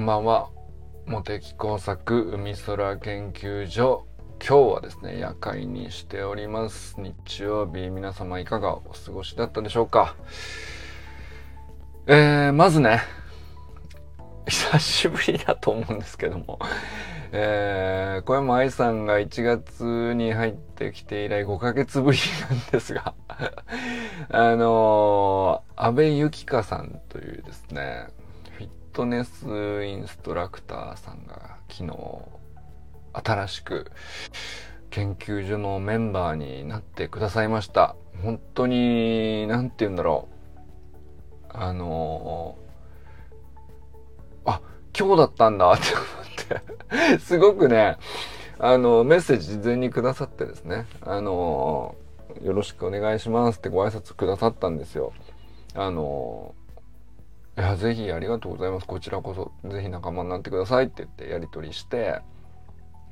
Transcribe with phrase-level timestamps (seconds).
[0.00, 0.48] こんばんは。
[1.04, 4.06] 茂木工作海空研究所。
[4.40, 6.96] 今日はですね夜会にしております。
[6.98, 10.16] 日曜日皆様いかがお過ごしだったでしょうか？
[12.06, 13.02] えー、まずね
[14.48, 16.58] 久しぶりだと思うんですけども。
[17.32, 23.14] えー、小山愛さんが1月に入ってきて以来5ヶ月ぶりなんですが。
[24.30, 28.08] あのー、安倍ゆきかさんというですね、
[28.90, 31.96] ットネスインストラクターさんが昨日、
[33.12, 33.90] 新しく
[34.90, 37.94] 研究所のメンバーになってくださいました。
[38.22, 41.56] 本当に、なんて言うんだろう。
[41.56, 44.60] あのー、あ、
[44.98, 47.96] 今日だったんだって思って すごくね、
[48.58, 51.94] あの、メッセージ事前にくださってですね、あの、
[52.42, 55.12] よろしくお願いしますってご挨拶くださったんですよ。
[55.74, 56.54] あの、
[57.60, 58.86] いや、ぜひありがとうございます。
[58.86, 62.22] こちらこそ、ぜひ仲間になってくださいって言ってやり取りして、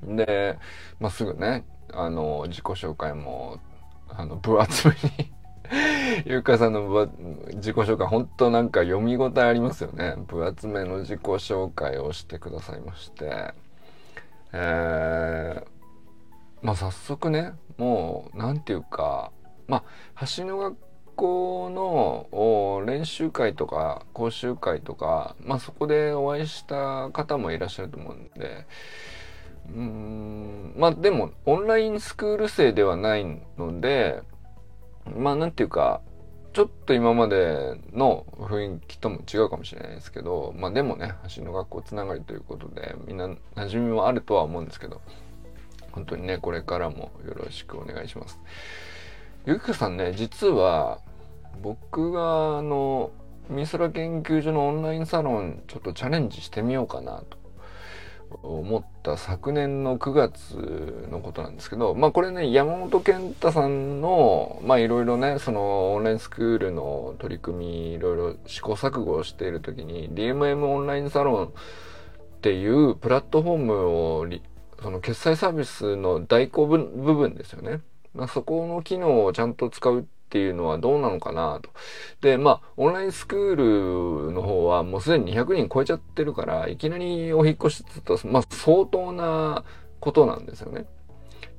[0.03, 0.59] で、
[1.01, 3.59] まあ、すぐね、あの、自己紹介も、
[4.09, 5.33] あの、分厚めに
[6.25, 7.09] ゆうかさんの
[7.57, 10.15] 自己紹介、本当なんか読み応えありますよね。
[10.27, 13.53] 分厚めの自己紹介をしてくださいまして、
[14.55, 15.67] えー、
[16.63, 19.31] まあ早速ね、もう、なんていうか、
[19.67, 19.85] ま
[20.17, 20.88] あ、橋の学
[21.19, 28.67] 校の練習会とか講習会とか、まあそこでお会いした方もいらっしゃると思うんで、
[29.75, 33.25] うん、まあでもオンラインスクール生ではない
[33.59, 34.23] ので、
[35.17, 36.01] まあなんていうか、
[36.53, 45.01] ちょっと今までの雰囲気とも違うかもしれないですけど、まあでもね、橋の学校つながりということで、みんな馴染みもあるとは思うんですけど、
[45.93, 48.39] 本当にね、これからもよろしくお願いします。
[49.47, 51.01] ゆきかさんね、実は、
[51.63, 53.11] 僕があの、
[53.51, 57.39] 美空研究所のオンラインサロン、ちょっとチャレンジしてみようかなと
[58.43, 71.51] 思った昨年の9月のことなんですけど、まあこれね、山本健太さんの、まあいろいろね、そのオンラインスクールの取り組み、いろいろ試行錯誤をしている時に、DMM オンラインサロンっ
[72.43, 74.27] ていうプラットフォームを、
[74.83, 76.79] その決済サービスの代行部
[77.15, 77.81] 分ですよね。
[78.15, 81.71] まあそこの機能をちゃんと使うっていうのはどうなのかなと。
[82.21, 89.65] で、まあ、オンラインスクールの方はもうすでに200人超えちゃってるから、いきなりお引越しってと、まあ、相当な
[90.01, 90.87] ことなんですよね。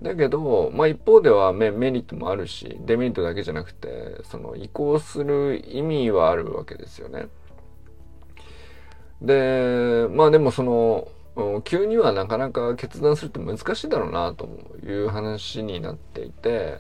[0.01, 7.27] だけど、まあ一方ではメメリットもあるし、デメリットだけじゃなくて、その移行する意味はあるわけですよね。
[9.21, 11.09] で、まあでもその、
[11.63, 14.47] 急にはなかなか決断するって難しいだろうなと
[14.85, 16.79] いう話になっていて、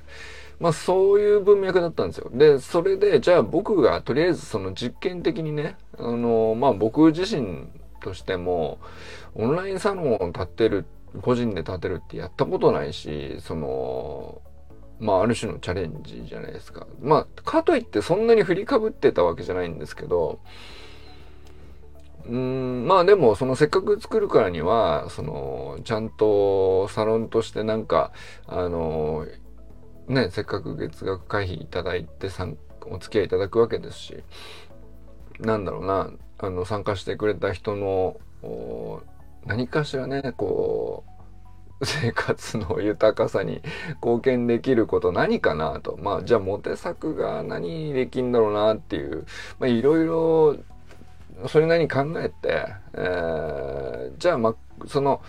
[0.59, 2.29] まあそういう文脈だったんですよ。
[2.33, 7.67] で、それで、じゃあ僕がとりあえずその実験的にね、あの、まあ僕自身
[8.01, 8.79] としても、
[9.35, 10.85] オンラインサロンを立てる、
[11.21, 14.41] 個人で立てるってやったことないし、その、
[14.99, 16.87] まあある種のチャレンジじゃないですか。
[17.01, 20.39] まあ、かといってそんなに振りかぶってたわけじゃないんですけど、
[22.25, 28.11] うん、まあでも、そのせっかく作るからには、その、ちゃんとサロンとしてなんか、
[28.45, 29.25] あの、
[30.09, 32.29] ね、せっかく月額会費いただいて
[32.87, 34.23] お付き合いいただくわけですし、
[35.39, 38.19] なんだろうな、あの、参加してくれた人の、
[39.45, 41.03] 何かしらね、こ
[41.79, 43.61] う、生活の豊かさに
[44.01, 45.97] 貢献できること何かなと。
[46.01, 49.25] まあ、じゃあ、モテ作が何できんだろうなっていう、
[49.59, 50.57] まあ、いろいろ、
[51.47, 55.21] それなりに考えて、えー、じゃあ、まあ、その、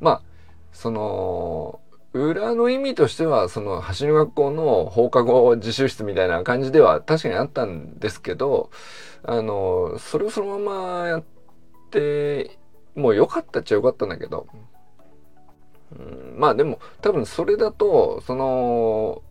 [0.00, 0.22] まあ、
[0.72, 1.80] その、
[2.12, 8.70] 裏の意味としては、その、橋の学校の放課後自習室みたいな感じでは確かにあったんですけど、
[9.22, 11.24] あの、それをそのままやっ
[11.90, 12.58] て、
[12.94, 14.46] もう良かったっちゃ良かったんだけど、
[15.92, 19.22] うん、まあでも、多分それだと、その、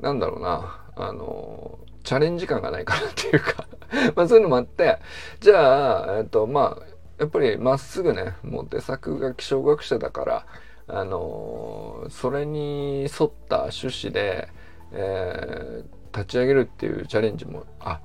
[0.00, 3.66] なんだろうな、あの、チャレンジ感がないかなっていうか。
[4.16, 4.98] まあそういうのもあって、
[5.40, 10.46] じゃあ、えっと、まあ、やっぱりまっすぐね、もう出作が気象学者だから、
[10.86, 14.48] あのそれに沿った趣旨で、
[14.92, 18.00] えー、立ち上げるっていうチャレンジも、あ、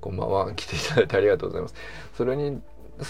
[0.00, 1.74] こんばんは、来ていただいてありがとうございます。
[2.16, 2.60] それに沿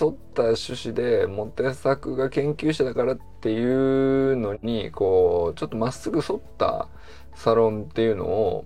[0.09, 6.89] った趣旨で、モテ作が研究者だからっていうのに、こう、ちょっとまっすぐ沿った
[7.35, 8.65] サロンっていうのを、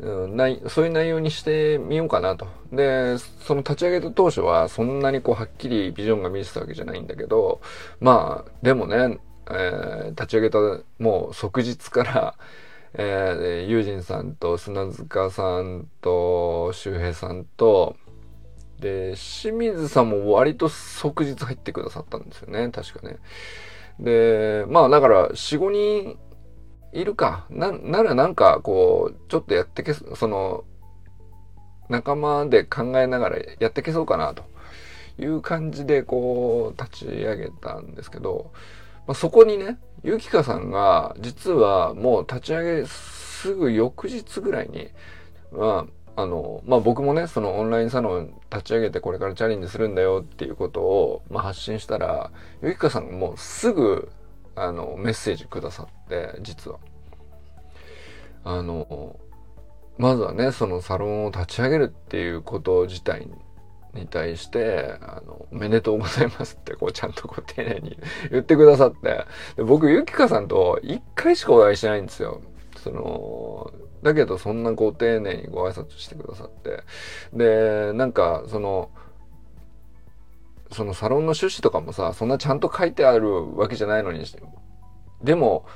[0.00, 2.46] うん、ないそういう内容にしてみようかなと。
[2.72, 7.60] で、その立ち上げた当初はそんなにこうはっきりビジョンが見えてたわけじゃないんだけど、
[8.00, 9.18] まあ、でもね、
[9.50, 10.58] えー、立ち上げた
[10.98, 12.34] もう即日から、
[12.96, 17.96] えー、ユージンさんと砂塚さんと周平さんと、
[18.80, 23.18] で、清水さんも割と即日入ってくださったんですよね、確かね。
[24.00, 26.18] で、まあだから、4、5人
[26.94, 27.46] いるか。
[27.50, 30.64] な、ならなんか、こう、ちょっとやってけ、その、
[31.88, 34.44] 仲間で考えながらやってけそうかな、と
[35.18, 38.52] いう感じで、こう、立ち上げたんですけど、
[39.06, 44.88] まあ、そこにね、ゆきかさんが、実はもう立ち上げすぐ翌日ぐらいに、
[45.52, 45.86] ま
[46.16, 52.30] あ、あの、まあ僕もね、そのオンラインサロン立ち上げてこれからチャレンジするんだよっていうことを、まあ、発信したら、
[52.62, 54.10] ゆきかさんがもうすぐ、
[54.56, 56.78] あの、メッセージくださって、実は。
[58.44, 59.16] あの、
[59.98, 63.28] まずはね、そのサロンを立ち上げるっていうこと自体
[63.94, 67.98] に対して、あの、おめでとうございますって、こう、ちゃんとこう、丁寧に
[68.30, 69.24] 言ってくださって、
[69.56, 72.40] で僕、ゆきかさんと一回しかお会いしないんですよ。
[72.76, 73.70] その、
[74.02, 76.82] だけど、そんなこう、丁寧にご挨拶してくださって。
[77.32, 78.90] で、なんか、その、
[80.70, 84.42] そのサロンの趣旨とかもさ、そんなちゃんと書いてあるわけじゃないのにして、
[85.22, 85.66] でも、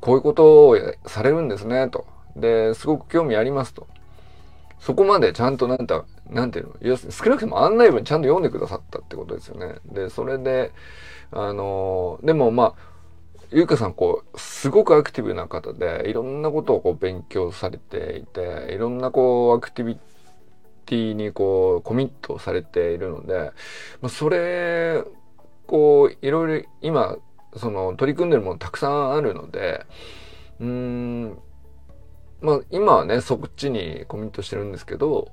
[0.00, 2.06] こういうことをされるんですね、と。
[2.36, 3.86] で、すごく興味ありますと。
[4.78, 9.76] そこまでちゃんとなんだ、なんていうの、要するに少なくとも案内文ちゃんと読んでくださったってことですよね。
[9.86, 10.72] で、それで、
[11.32, 12.96] あの、でもまあ、
[13.50, 19.98] ゆうかさん、こう、すごくアクティブな方で、いろんなことをこう勉強されていて、いろんなこう、アクティビ
[20.86, 23.52] ティにこう、コミットされているので、
[24.00, 25.04] まあ、それ、
[25.66, 27.16] こう、いろいろ今、
[27.56, 29.84] その、取り組んでるものたくさんあるので、
[30.60, 31.38] うん、
[32.40, 35.32] まあ、今はね、そっちにコミットしてるんですけど、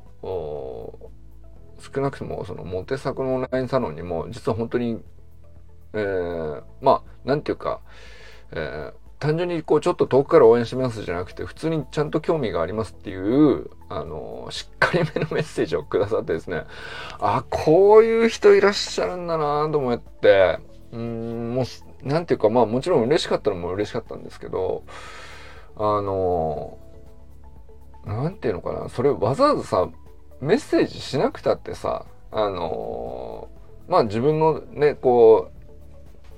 [1.84, 5.02] 少なくともそのモテ作のオンラインサロンにも実は本当に、
[5.94, 7.82] えー、まあなんていうか、
[8.52, 16.64] えー、単純にこうちょっと遠くから応援しますじゃなくて普通にちゃんと興味がありますっていうあのしっかりめのメッセージをくださってですね。
[17.20, 20.60] あこういう人いらっしゃるんだなと思って。
[20.92, 24.84] うんもうなんていうかまあもちろん嬉しかったのも嬉しかったんですけど
[25.76, 26.78] あの
[28.06, 29.90] なんていうのかな、それわざわざさ、
[30.42, 33.48] メッセージしなくたってさ、あの、
[33.88, 35.53] まあ自分のね、こう、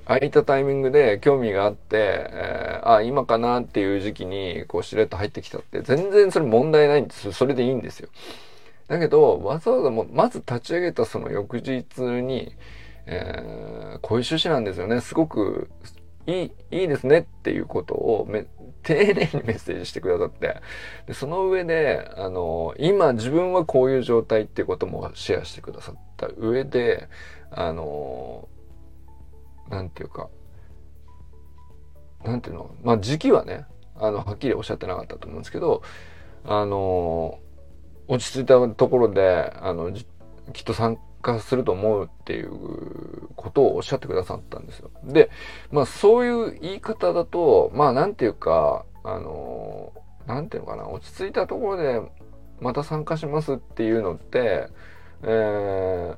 [0.05, 7.33] 空いたタイミングで興味があって、えー、あ、今かなっていう時期に、こう、しれっと入ってきたって、全然それ問題ないんですよ。
[7.33, 8.09] それでいいんですよ。
[8.87, 12.55] だけど、わざわざもう、まず立ち上げたその翌日に、
[13.07, 15.01] えー、こういう趣旨なんですよね。
[15.01, 15.69] すごく
[16.27, 18.45] いい、いいですねっていうことをめ、
[18.83, 20.61] 丁寧にメッセージしてくださって、
[21.07, 27.09] でその上で、あの、今自分はこういう状態っていうこともシェアしてくださった上で、
[27.51, 28.49] あの、
[29.69, 30.29] なんていうか、
[32.23, 33.65] なんていうの、まあ時期はね、
[33.95, 35.81] あの、はっきりおっしゃってなかったと思うんですけど、
[36.43, 37.39] あの、
[38.07, 39.91] 落ち着いたところで、あの、
[40.53, 44.91] きっと参加すると思うっていうことをおっしゃってくださったんですよ。
[45.03, 45.29] で、
[45.71, 49.93] まあそういう言い方だと、まあなんていうか、あの、
[50.27, 52.01] なんていうのかな、落ち着いたところで
[52.59, 54.69] また参加しますっていうのって、
[55.23, 56.15] えー、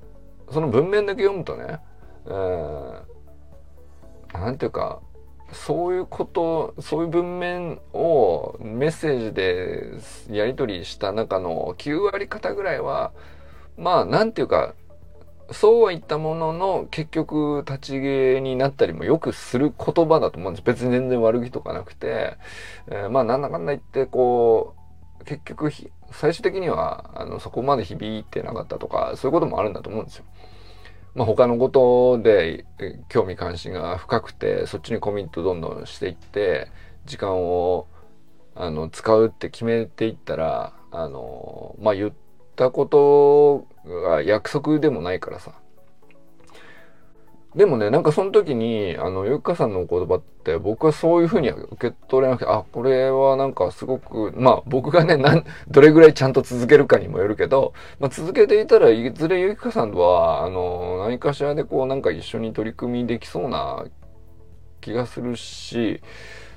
[0.52, 1.80] その文面だけ読むとね、
[2.26, 3.02] えー、
[4.34, 5.02] なんていうか、
[5.52, 9.94] そういうこと、そういう文面をメッセージで
[10.36, 13.14] やり取りした中の9割方ぐらいは、
[13.78, 14.74] まあ、なんていうか、
[15.52, 20.66] そうは言ったものの、結局、立ち消えになったりもよくする言葉だと思うんです。
[20.66, 22.38] 別に全然悪気とかなくて、
[22.88, 24.76] えー、まあ、なんだかんだ言って、こ
[25.22, 25.72] う、結局、
[26.12, 30.26] 最終的には、あの、そこまで響いてなかったとか、そういうこともあるんだと思うんですよ。
[31.18, 32.64] まあ、他のことで
[33.10, 36.70] 興味関心が深くて、そっちにコミットどんどんしていって、
[37.06, 37.88] 時間を、
[38.54, 42.14] あの、使うって決めていったら、あの、まあ、言っ
[42.56, 45.54] たことが約束でもないからさ。
[47.56, 63.86] でもね、なんかその時に、あの、ゆっかさんの言葉って僕はそういうふうには受け取れなくて、あ、これはなんかすごく、まあ僕がね、なん、どれぐらいちゃんと続けるかにもよるけど、まあ続けていたらいずれゆっかさんとは、あの、何かしらでこうなんか一緒に取り組みできそうな
[64.82, 66.02] 気がするし、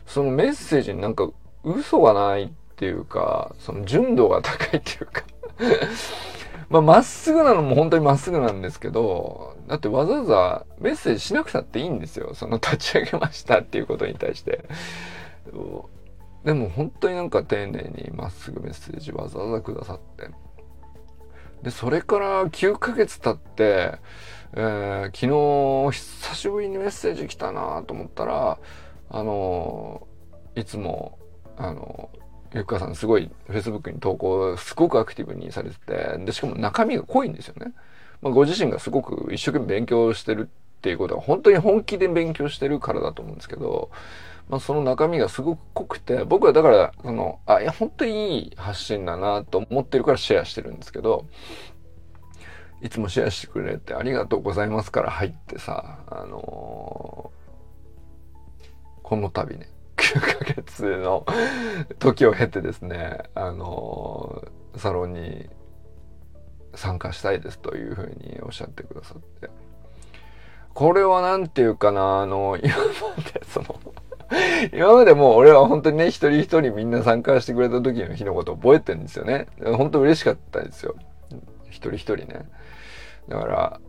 [0.07, 1.31] そのメッセージになんか
[1.65, 5.23] 嘘がないっていうか、その純度が高いっていうか。
[6.71, 12.33] まあ、っすぐなのも本当にまっすぐなんですけど、だってわざわざメッセージしなくたっていいんですよ。
[12.35, 14.65] その立ち上げましたっていうことに対して。
[16.45, 20.31] でも本当になんか丁寧にまっすぐメッセージわざわざくださって。
[21.65, 23.99] で、それから9ヶ月経って、
[24.55, 28.59] えー、昨日久しぶりにメッセージ来たなと思ったら、
[29.11, 30.07] あの
[30.55, 31.19] いつも、
[31.57, 32.11] あの
[32.55, 37.73] ゆかさんすごい Facebook に投稿すごくアクティブにされてて、で、しかも中身が濃いんですよね。
[38.23, 40.49] まあ、ご自身がすごく一生懸命勉強してる
[40.81, 43.91] っていうことは本当に本気で勉強してるからだと思うんですけど、
[44.49, 51.27] まあ、その中身がすごく濃くて僕はだからそのあいや本当にいい発信だなと思ってるからシェアしてるんですけど
[52.83, 58.67] いつもシェアしてくれてありがとうございますから入ってさあのー、
[59.03, 59.69] この度ね
[60.15, 61.27] 9ヶ月の
[61.99, 64.45] 時を経てですねあの、
[64.77, 65.49] サロンに
[66.75, 69.51] 参加したいですというふうにおっしゃってくださって
[70.75, 72.85] これは何て言うかなあの今ま
[73.23, 73.81] でその
[74.73, 79.49] 今までもう俺は本当にね、一人一人みんな参加してくれた時の日のこと覚えてるんですよね。
[79.61, 80.95] 本当嬉しかったですよ。
[81.69, 82.49] 一人一人ね。
[83.29, 83.81] だから、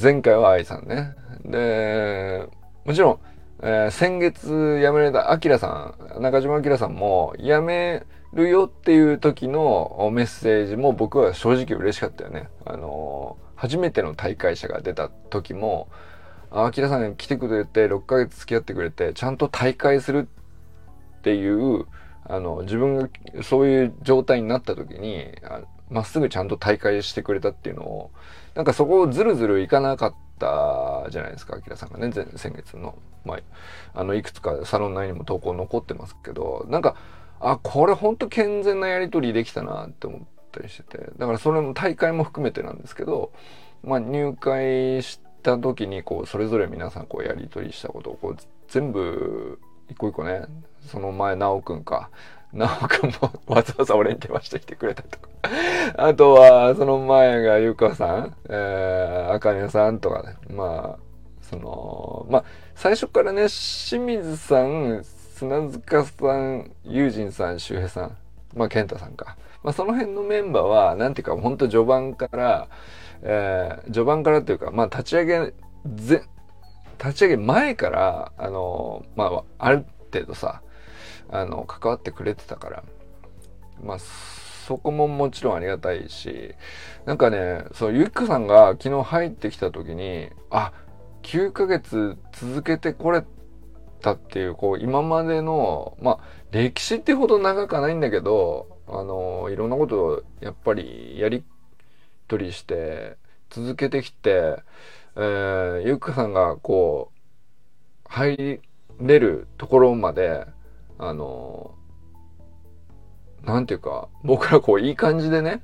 [0.00, 1.14] 前回は愛さんね。
[1.44, 2.48] で、
[2.84, 3.20] もちろん、
[3.62, 12.48] えー、先月辞められたアキラさん、中島アキラさんも辞めるよっていう時のメッセージも僕は正直嬉しかったよね。
[12.64, 15.88] あのー、初めての大会者が出た時も、
[16.50, 20.28] あきらさん来てくれて6ヶ月付き合ってくれてちゃんと大会する
[21.18, 21.86] っていう
[22.24, 23.08] あの自分が
[23.42, 25.28] そういう状態になった時に
[25.90, 28.10] まっすぐちゃんと大会してくれたっていうのを
[28.54, 32.96] なんかそこをずるずるいかなかったじゃないですか、あきらさんがね、先月の。
[33.24, 33.38] まあ、
[33.94, 36.96] あの、いくつかサロン内にも投稿残ってますけど、なんか、
[37.38, 40.20] あ、これほんと健全なやりとりできたなって思っ
[40.52, 43.32] たりしてて、だからそれも大会も含めてなんですけど、
[43.82, 48.36] まあ入会し、た時にこうそれぞれ皆さんこうやり取りしたことをこう
[48.68, 50.44] 全部一個一個ね
[50.86, 52.10] その前奈くんか
[52.52, 55.28] 奈くんもわざわざ俺に電話してきてくれたとか。
[55.96, 60.36] あとはその前がゆかさん、えー、あかねさんとかね。
[60.54, 60.98] まあ
[61.42, 65.02] そのまあ最初からね清水さん
[65.34, 68.16] 砂塚さん友人さん周平さん。
[68.54, 72.68] まあ健太さんか、まあ、その辺のメンバーはなんていうかほんと序盤から
[73.22, 75.54] えー、序盤からっていうか、まあ、立ち上げ、
[75.94, 76.22] ぜ、
[76.98, 80.62] 立ち上げ前から、あの、まあ、ある程度さ、
[81.30, 82.84] あの、関わってくれてたから、
[83.82, 86.54] まあ、そこももちろんありがたいし、
[87.06, 90.72] なんかね、そう、ゆっかさんが昨日入ってきた時に、あ、
[91.22, 93.24] 9ヶ月続けてこれ
[94.00, 96.18] たっていう、こう、今までの、まあ、
[96.50, 101.44] 歴史ってほど長くはないんだけど、あの、いろんなことをやっぱりやり
[102.30, 103.16] 取りして
[103.50, 104.62] 続けてきて、
[105.16, 107.18] えー、ゆっかさんがこう
[108.04, 108.60] 入
[109.00, 110.46] れるところまで
[111.00, 111.74] あの
[113.42, 115.62] なんていうか僕らこういい感じでね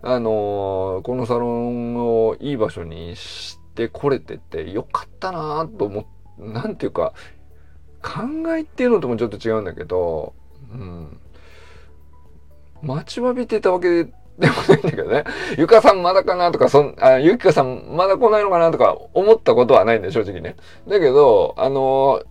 [0.00, 6.06] あのこのサロンをいい場所にしてこれててよかったなぁと思っ
[6.38, 7.12] なんていうか
[8.02, 8.22] 考
[8.54, 10.34] えっていうのともちょっと違うんだけど、
[10.70, 11.18] うん、
[12.82, 14.04] 待ちわびてたわけ
[14.38, 15.24] でもないんだけどね。
[15.58, 20.56] ゆかさんまだかなとか、そん、あ、ゆきかさんまだ来ないのかなとか思ったことはないんだよ、正直ね。
[20.86, 22.22] だけど、あの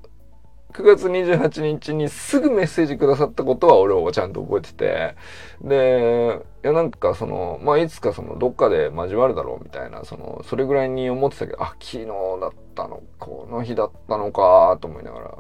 [0.76, 5.16] 9月28日にすぐメッセージくださったことは俺はちゃんと覚えてて、
[5.62, 15.38] で、いやなんかその、まあいつかそのどっかで交わるだろうみたいな、その、それぐらいに思ってたけど、あ、昨日だったの、この日だったのか、と思いながら、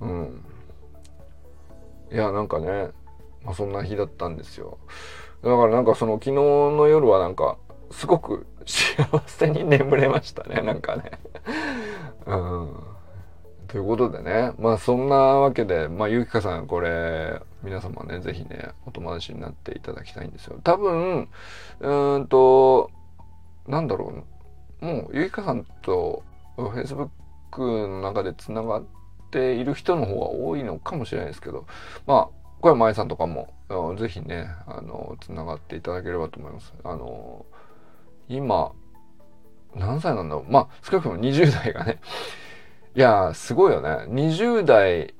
[0.00, 0.44] うん。
[2.10, 2.88] いや、なんかね、
[3.44, 4.78] まあそんな日だったんですよ。
[5.42, 7.58] だからなんかその昨日の夜はなんか
[7.90, 11.12] すごく幸せに眠れましたねなんかね
[12.26, 12.99] うん。
[13.70, 14.52] ということでね。
[14.58, 20.60] まあそんなわけでまあゆきかさんこれ皆様ね是非ねお友達になっていただきたいんですよ。
[20.64, 21.28] 多分
[21.78, 22.90] うんと
[23.68, 24.12] なんだろ
[24.82, 24.84] う。
[24.84, 26.24] もうゆきかさんと
[26.56, 27.08] Facebook
[27.58, 28.84] の中でつながっ
[29.30, 31.66] ている人の方が多いのかもしれないですけど
[32.06, 33.54] まあ小山愛さんとかも、
[33.98, 36.74] ぜひね、あの、つながっていただければと思います。
[36.84, 37.46] あの、
[38.28, 38.72] 今、
[39.74, 40.52] 何歳なんだろう。
[40.52, 42.00] まあ、少なくとも20代がね、
[42.94, 44.06] いや、すごいよね。
[44.08, 45.14] 20代、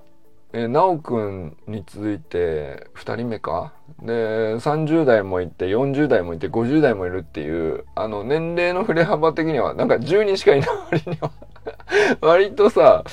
[0.52, 3.72] え、なおくんに続いて2人目か？
[4.02, 11.30] で、30代もいて、40代もいて、50代もいるっていう、あの、年齢の振れ幅的には、なんか10人しかいない割には
[12.20, 13.04] 割とさ、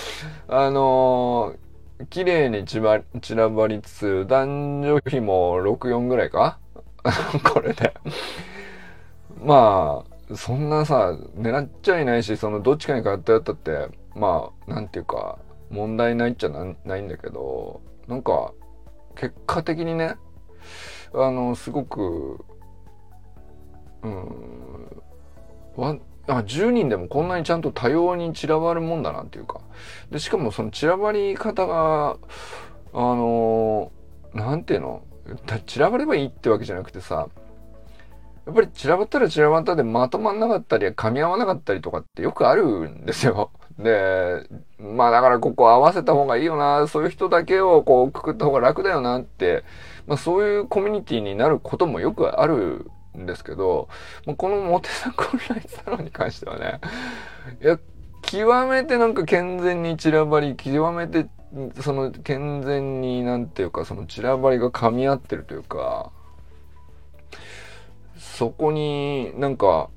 [0.47, 1.67] あのー
[2.11, 2.81] 綺麗に散
[3.35, 6.59] らばりつつ、男女比も64ぐらいか？
[7.53, 7.93] これで。
[9.43, 13.87] まあ、そんなさ、狙っちゃいないし、そのどっちかに偏ったって、
[14.17, 18.53] まあ、なんていうか、問題ないっちゃないんだけど、なんか、
[19.15, 20.15] 結果的にね、
[21.13, 22.43] あの、すごく、
[24.03, 29.61] うん、あ10人でもこんなにちゃんと多様に散らばるもんだなっていうか
[30.11, 32.17] でしかもその散らばり方が
[32.93, 33.91] あの
[34.33, 35.03] なんていうの
[35.65, 37.29] 散らばればいいってわけじゃなくてさ
[38.45, 43.51] やっぱり散らばったら散らばったでまとまんなかったり噛み合わなかったりとかってよくあるんですよ。
[43.79, 44.47] で、
[44.79, 49.63] まあだからここ合わせた方がいいよな、そういう人だけをこうくくった方が楽だよなって、
[50.07, 53.89] まあそういうコミュニティになることもよくあるんですけど、
[54.25, 56.79] まあこのモテサコンライサロンに関してはね、
[57.61, 57.79] いや、
[58.21, 61.27] 極めてなんか健全に散らばり、極めて
[61.81, 66.11] その健全になんていうかその散らばりが噛み合ってるというか
[68.17, 69.89] そこになんか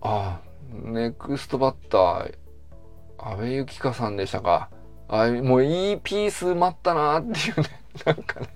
[0.00, 2.34] ああネクストバッター
[3.22, 4.70] 阿部由紀香さんでしたか。
[5.08, 7.66] あもういいピース待ったなっていうね。
[8.06, 8.48] なんかね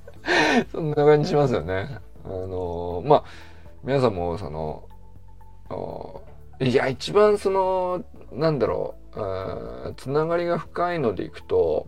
[0.71, 1.99] そんな感じしますよね。
[2.25, 3.25] あのまあ
[3.83, 4.89] 皆さんもその
[6.61, 11.87] いや一番そのなんだろうつながりが深いのでいくと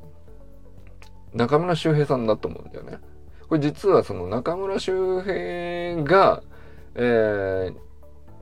[1.33, 2.99] 中村修平さんだと思うんだよね。
[3.49, 6.42] これ実はその中村修平が、
[6.95, 7.76] えー、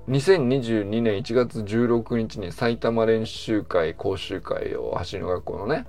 [0.08, 5.86] 2022年1月16日に埼玉練習会講習会を走りの学校のね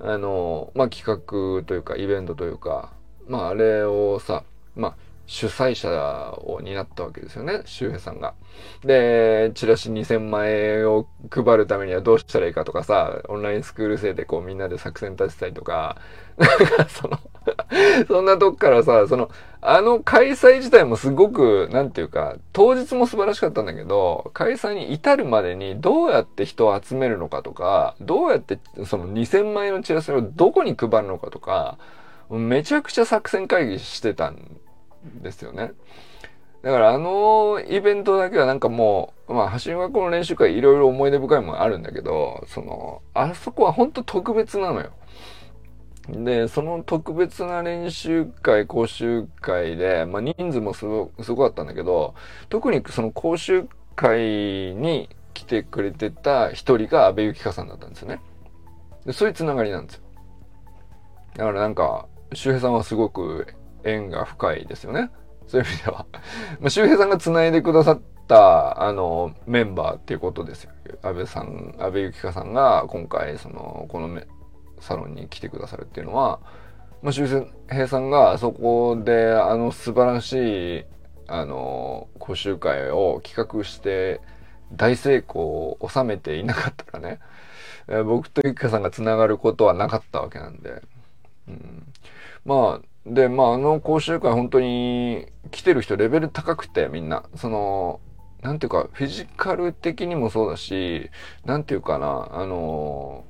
[0.00, 2.92] あのまあ企画というかイベントというか
[3.28, 4.96] まああれをさまあ
[5.30, 5.88] 主催者
[6.42, 8.34] を担ったわけですよね、周平さんが。
[8.82, 15.98] で、チラシ2000万円を配るためにはどうしたらいいかとかさ、オンラインスクール生でこうみんなで作戦立てたりとか、
[16.36, 17.20] なんかその
[18.08, 19.30] そんなとこからさ、その、
[19.60, 31.78] あの開催自体もすごく、なんていうか、当日も素晴らしかったんだけど、開催に至るまでにどうやって人を集めるのかとか、どうやってその2000万円のチラシをどこに配るのかとか、
[32.30, 34.60] めちゃくちゃ作戦会議してたん
[35.22, 35.72] ですよね。
[36.62, 44.90] だからあのイベントだけはなんかもう、まあ、橋学校の練習会いろいろ思い出深いものあるんだけど、その、あそこは本当特別なのよ。
[46.12, 52.14] で、その特別な練習会、講習会で、まあ人数もすごすごかったんだけど、
[52.48, 54.20] 特にその講習会
[54.74, 58.20] に来てくれてた一人が安倍幸香さんだったんですよね。
[59.06, 60.02] でそういうつながりなんですよ。
[61.36, 63.46] だからなんか、周平さんはすごく
[63.84, 65.10] 縁が深いですよね。
[65.46, 66.06] そういう意味では。
[66.60, 70.72] まあ、周平さんが繋いでくださった、あの、メンバーっていうことですよ。
[71.02, 74.20] 安倍さん、安倍幸香さんが今回、その、この
[74.80, 76.40] サロンに来てくださるっていうのは、
[77.02, 77.26] まあ、周
[77.70, 80.84] 平さんがそこで、あの、素晴らしい、
[81.26, 84.20] あの、講習会を企画して、
[84.72, 87.20] 大成功を収めていなかったらね、
[87.88, 90.82] え 僕とゆきかさんが繋がることはなかったわけなんで、
[91.48, 91.92] うん、
[92.44, 97.24] まあで、まあ、あの講習会本当に来てる人レベル高くてみんな。
[97.34, 98.00] その、
[98.42, 101.10] なんていうか、フィジカル的にもそうだし、
[101.44, 103.24] なんていうかな、あの、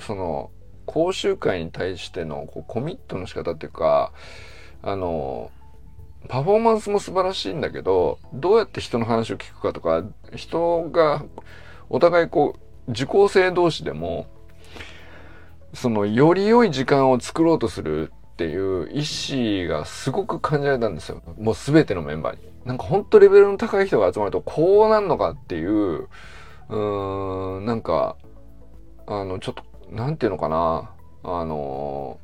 [0.00, 0.50] その、
[0.86, 4.12] 講習会に対してのこうコミットの仕方っていうか、
[4.82, 5.50] あの、
[6.28, 11.24] パフォーマンスも素晴らしいんだけど、どうやって人の話を聞くかとか、人が
[11.88, 12.56] お互いこ
[12.88, 14.26] う、受講生同士でも、
[15.74, 19.02] そのより良い時間を作ろうとするっていう意
[19.66, 21.22] 思がすごく感じられたんですよ。
[21.38, 22.50] もう全てのメンバーに。
[22.64, 26.08] なんかほんとレベルの高い人が集まるとこうなんのかっていう、
[26.68, 28.16] うーん、なんか、
[29.06, 30.90] あの、ちょっと、なんていうのかな。
[31.22, 32.18] あの、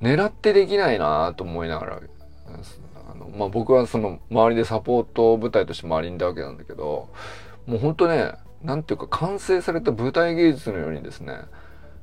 [0.00, 2.00] 狙ってできないなと思いながら、
[3.10, 7.08] あのまあ、僕はその周りでサポート部隊として周りにいたわけなんだけど、
[7.66, 11.40] もうほんとね、なんていうか完成された舞台芸術のようにですね、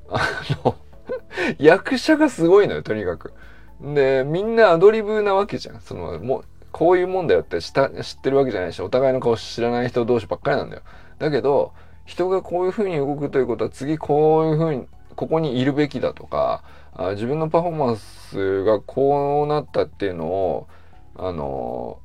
[0.10, 0.20] あ
[0.64, 0.76] の
[1.58, 3.34] 役者がすごいのよ、とにかく。
[3.82, 5.82] で、みんなアドリブなわけじゃん。
[5.82, 10.82] その、も、こういうもんだよって知ってるわけじゃないし、お互いの顔知らない人同士ばっかりなんだよ。
[11.18, 11.74] だけど、
[12.10, 20.68] 人がこういう風に動くということは、次こういう風に、ここにいるべきだとか、あ自分のパフォーマンスがこうなったっていうのを、
[21.16, 22.00] あの、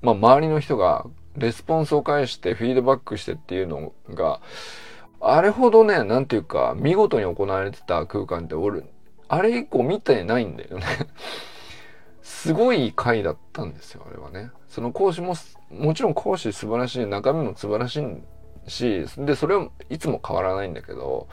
[0.00, 1.06] まあ、周りの人が
[1.36, 4.40] レスポンスを返してフィードバックしてっていうのが、
[5.20, 8.82] あれほどね、なんていうか、見事に行われてた空間って俺、
[9.28, 10.84] あれ以降見てないんだよね
[12.22, 14.50] すごい回だったんですよ、あれはね。
[14.66, 15.36] その講師も、
[15.70, 18.22] もちろん講師素晴らしい、中身も素晴らしい
[18.66, 21.28] し、で、それはいつも変わらないんだけど、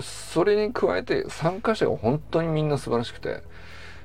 [0.00, 3.42] それに加えて参加者が本当にみんな素晴らしくて、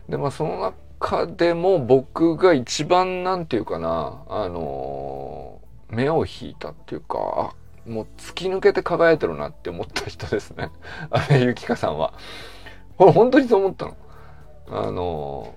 [0.09, 7.55] で、まあその中でも僕が一番なんていうかな、あのー、目を引いたっていうか、
[7.85, 10.71] もう突き抜けて輝いてるなって思った人ですね。
[11.09, 12.13] 安倍ゆきかさんは。
[12.97, 13.95] これ本当にそう思ったの。
[14.69, 15.55] あの、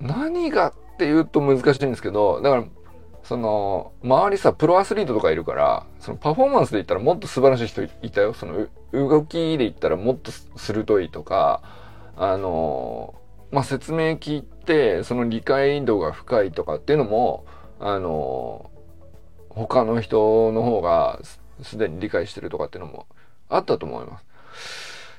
[0.00, 2.64] 何がって言うと難しいんですけど、だから、
[3.30, 8.34] その、周りさ、プロアスリートとかいるから、そのパフォーマンスで言ったらもっと素晴らしい人いたよ。
[8.34, 11.62] その動きで言ったらもっと鋭いとか、
[12.16, 13.14] あの、
[13.52, 17.44] まあ、説明聞いてその理解度が深いとかっていうのも
[17.78, 18.68] あの
[19.48, 21.20] 他の人の方が
[21.62, 23.06] すでに理解してるとかっていうのも
[23.48, 24.24] あったと思います。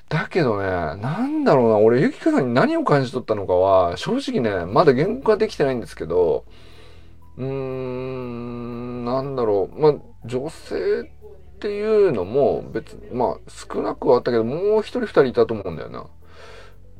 [0.10, 6.44] だけどね、なんだろうな、俺、ゆきかさんに何を感じ取ったのかは、正直ね、まだ言語化できてないんですけど、
[7.38, 9.94] うーん、なんだろう、まあ、
[10.26, 16.08] 女性っていうのも別、まあ、少なくはあったけど、もう一人二人いたと思うんだよな。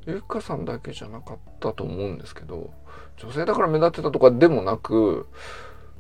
[0.06, 2.72] ゆかさんだけじゃなかったと思うんですけど、
[3.18, 5.28] 女性だから目立ってたとかでもなく、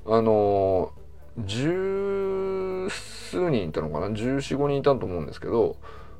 [0.05, 0.91] あの、
[1.37, 4.13] 十数人いたのかな？
[4.13, 5.77] 十四五人いたと思うんですけど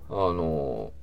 [0.10, 0.94] あの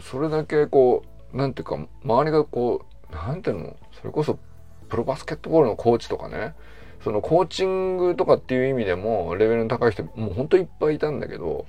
[0.00, 3.76] それだけこうなんていうか周りがこうなんていうの？
[3.92, 4.40] それこそ
[4.88, 6.54] プロバスケットボールのコーチとかね
[7.02, 11.66] そのコーチングとかっていう意味でもレベルの高い人もうほんといっぱいいたんだけど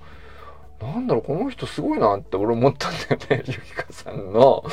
[0.81, 4.63] なんだろうこの人すごいなって俺思ったんだよね ゆきかさんの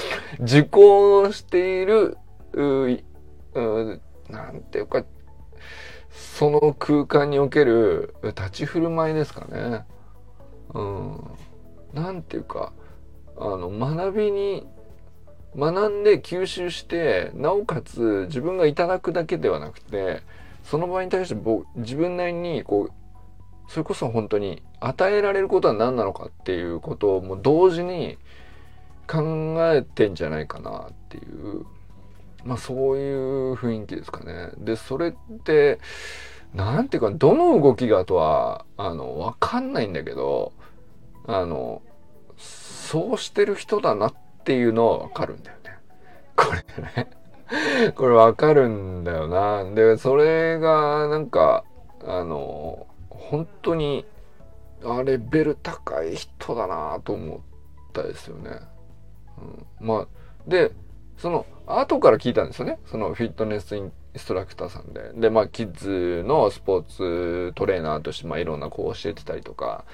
[0.40, 2.16] 受講している
[2.52, 5.04] ううなんていうか
[6.14, 9.84] その空間における立ち振る舞いですかね。
[10.72, 11.20] うん。
[11.92, 12.72] なんていうか、
[13.36, 14.66] あの、学びに、
[15.56, 20.22] 学んで吸収して、なおかつ自分がいただくだけではなくて、
[20.62, 28.18] その場合に対して僕、自分なりに、こう、それこそ本当に与えられることは何なのかっていうことをもう同時に
[29.06, 31.64] 考えてんじゃないかなっていう
[32.44, 34.50] まあそういう雰囲気ですかね。
[34.58, 35.12] で、それっ
[35.44, 35.78] て、
[36.54, 40.52] なんていうか、どの動きがとは、あの、わかんないんだけど、
[41.26, 41.82] あの、
[42.36, 45.78] そうしてる人だなってていうのはわかるんだよね。
[46.36, 47.10] これね。
[47.94, 49.64] これわかるんだよな。
[49.74, 51.64] で、それが、なんか、
[52.04, 54.04] あの、本当に、
[54.84, 57.40] あレベル高い人だなと思っ
[57.92, 58.50] たですよね。
[59.80, 60.06] うん、まあ、
[60.46, 60.72] で、
[61.16, 62.78] その後から聞いたんですよね。
[62.86, 65.12] そのフィットネスインストラクターさんで。
[65.14, 69.84] で、まあ、キッズのスポーツトレーナーとして、まあ、いろんな子を教えてたりとか、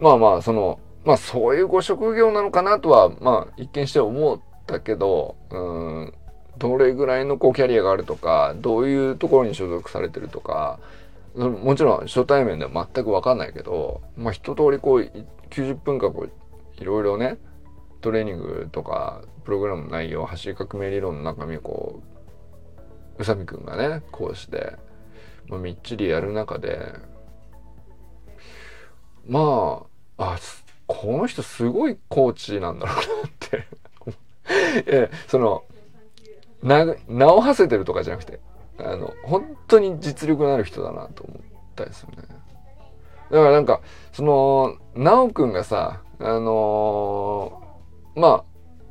[0.00, 6.14] まあまあ、その、まあ、そういうご職業なのかなとは、まあ、一見して思ったけど、うん、
[6.58, 10.78] どれぐらいのこうキャリアがあるとか、どういうところに所属されてるとか、
[11.34, 17.38] もちろん初対面では全くわかんないけど、まあ、一通りこう、90分間こう、いろいろね、
[18.02, 22.02] トレーニングとかプログラムの内容走り革命理論の中身こ
[23.18, 24.76] う宇佐美くんがね講師で、
[25.46, 26.80] まあ、みっちりやる中で
[29.26, 29.86] ま
[30.18, 30.38] ああ
[30.94, 33.66] この人すごいコーチなんだろうなって
[34.86, 35.64] えその
[36.62, 38.40] な名を馳せてるとかじゃなくて
[38.78, 41.40] あの本当に実力のある人だなと思っ
[41.74, 42.16] たですよね。
[43.30, 43.80] だからなんか
[44.12, 47.62] その奈くんがさあの
[48.14, 48.44] ま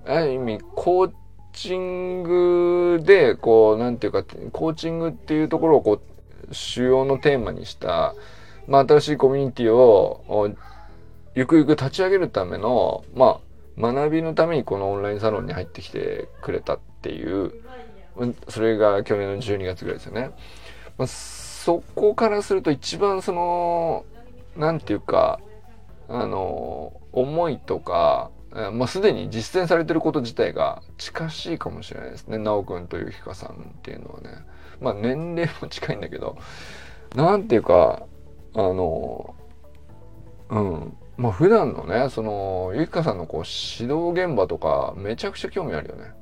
[0.06, 1.12] あ、ある意味、コー
[1.54, 6.02] チングで、こう、なんていうか、コーチングっていうところを、こ
[6.50, 8.16] う、主要のテーマにした、
[8.68, 10.50] まあ、新しいコミュニティを、
[11.36, 13.42] ゆくゆく立ち上げるための、ま
[13.78, 17.56] あ、学びのためにこのオンラインサロンに入ってきてくれたっていう、
[18.50, 20.34] それが去年の12月ぐらいですよね。
[20.98, 24.06] まあ、そこからすると一番その、
[24.56, 25.42] なんていうか、
[26.08, 28.32] あの、思いとか、
[28.74, 32.38] まあ、すでに実践されてること自体が近しいかもしれないですね。
[32.38, 34.46] なおくんとゆきかさんっていうのはね。
[34.82, 36.38] まあ、年齢も近いんだけど、
[37.16, 38.08] なんていうか、
[38.56, 39.36] あの、
[40.50, 40.98] うん。
[41.22, 46.14] まあ、普段のね、その、ゆきかさんのこう、指導現場とか、めちゃくちゃ興味あるよね。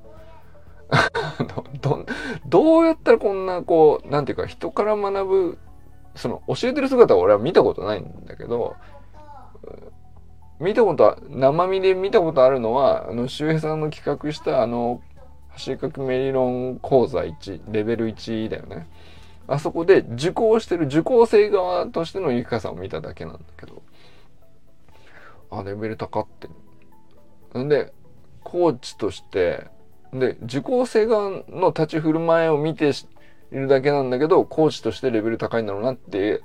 [1.81, 2.05] ど、
[2.45, 5.57] どうやったらこんな、こう、なんていうか、人から学ぶ、
[6.15, 8.75] その、教えてる姿は俺は見たことないんだけど、
[10.59, 14.99] 見たことは、生身で見たことあるのは、あの、周平さんの企画したあの、
[15.51, 18.85] 走り革命理論講座1、レベル1だよね。
[19.47, 23.81] あそこで受講してる受講生側としてのゆきかさんを見ただけなんだけど、
[25.51, 26.27] あ、レベル高っ
[27.53, 27.59] て。
[27.59, 27.93] んで、
[28.43, 29.67] コーチとして、
[30.13, 32.93] で、受講生側の立ち振る舞いを見てい
[33.51, 36.41] るだけなんだけど、コーチとしてレベル高いんだろうなって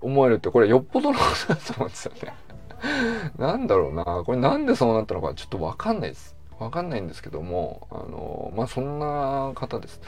[0.00, 2.34] 思えるって、これよっぽどのことだと思うんですよね。
[3.38, 4.04] なんだろうな。
[4.24, 6.36] これなんでそうなったのかちょっとわかんないです。
[6.58, 10.00] わかんないんですけども、あの、まあ、そんな方です。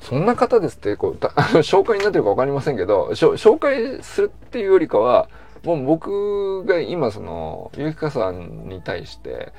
[0.00, 5.28] そんな方ですって、こう、あの 紹介になってるかわかりませんけど、紹介するっていうよりかは、
[5.66, 9.52] もう僕が今その、ゆきかさんに対して、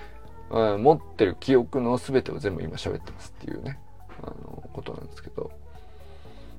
[0.49, 3.77] うん、持ってる記憶の全てを全部今喋ってますっていうね、
[4.23, 5.51] あの、ことなんですけど。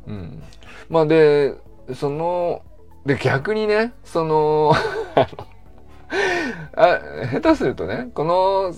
[0.07, 0.43] うん。
[0.91, 1.55] まあで、
[1.95, 2.61] その、
[3.07, 4.75] で、逆にね、その
[6.77, 7.01] あ、
[7.33, 8.75] 下手するとね、この、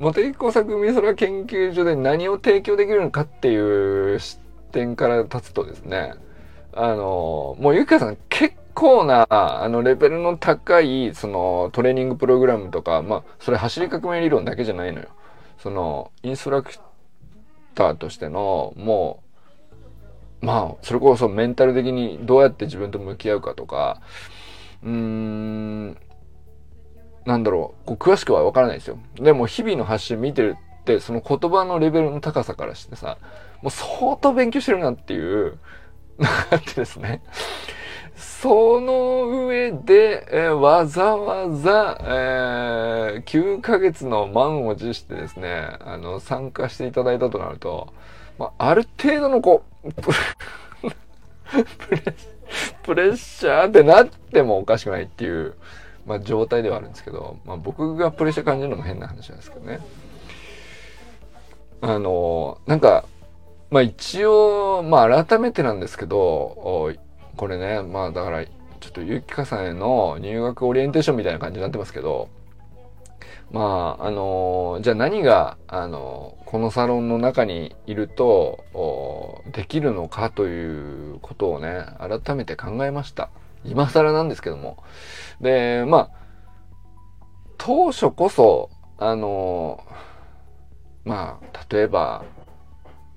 [0.00, 4.38] 茂木工作美空研究所で何を提供できるのかっていう視
[4.72, 6.14] 点から立つとですね、
[6.72, 15.08] あの、もうゆきかさん結構な、あの、レベルの高い、その、トレーニングプログラムとか、まあ、それ走り革命理論だけじゃないのよ。
[15.58, 16.72] その、インストラク
[17.74, 19.22] ターとしての、も
[20.42, 24.00] う、まあ、それこそメンタル的にどうやって自分と向き合うかとか、
[24.82, 25.96] うーん、
[27.24, 28.98] なんだろう、こう詳しくはわからないですよ。
[29.14, 33.18] でも日々の発信見てるって、その言葉のレベルの高さからしてさ、
[33.62, 35.58] もう相当勉強してるなっていう
[36.18, 37.22] のがあってですね。
[38.22, 47.92] その上で、えー、わざわざ、えー、9ヶ月の満を持してですね、あの、参加していただいたとなると、
[48.38, 49.92] まあ、ある程度のこう、
[52.82, 55.54] プレッシャーってなってもおかしくないっていう、
[56.06, 59.80] まあ、状態ではあるんですけど、まあ、僕がプレッシャー感じるのも変な話なんですけどね。
[61.80, 63.04] あの、なんか、
[63.70, 66.94] まあ一応、まあ改めてなんですけど、
[67.36, 68.52] これね、まあだから、ちょ
[68.88, 72.28] っとゆきかさんへの入学オリエンテーションみたいな感じになってますけど、
[73.52, 78.64] まあ、あのじゃあ何が、あのこのサロンの中にいると、
[79.52, 83.30] できるのかということをね、改めて考えました。
[83.64, 84.82] 今更なんですけども。
[85.40, 86.10] で、まあ、
[87.58, 89.84] 当初こそ、あの
[91.04, 92.24] まあ、例えば、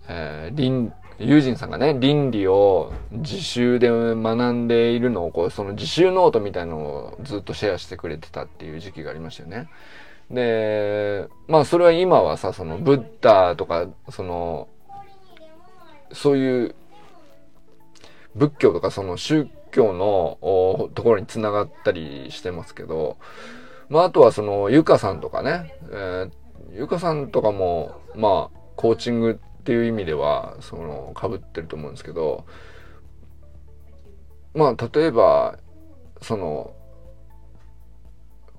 [0.07, 0.55] えー、
[1.17, 9.69] 友人さんがね、倫理を自習で学んでいるのを、こう、その自習ノートみたいのをずっとシェアしてくれてたっていう時期がありましたよね。
[10.29, 14.67] で、まあそれは今はさ、そのブッダとか、その、
[16.11, 16.75] そういう
[18.35, 20.37] 仏教とかその宗教の
[20.93, 23.17] ところにつながったりしてますけど、
[23.89, 26.31] まああとはそのゆかさんとかね、えー、
[26.73, 32.45] ゆかさんとかも、まあコーチングっていう意味では、その被ってると思うんですけど、
[34.53, 35.57] まあ例えば、
[36.21, 36.75] その、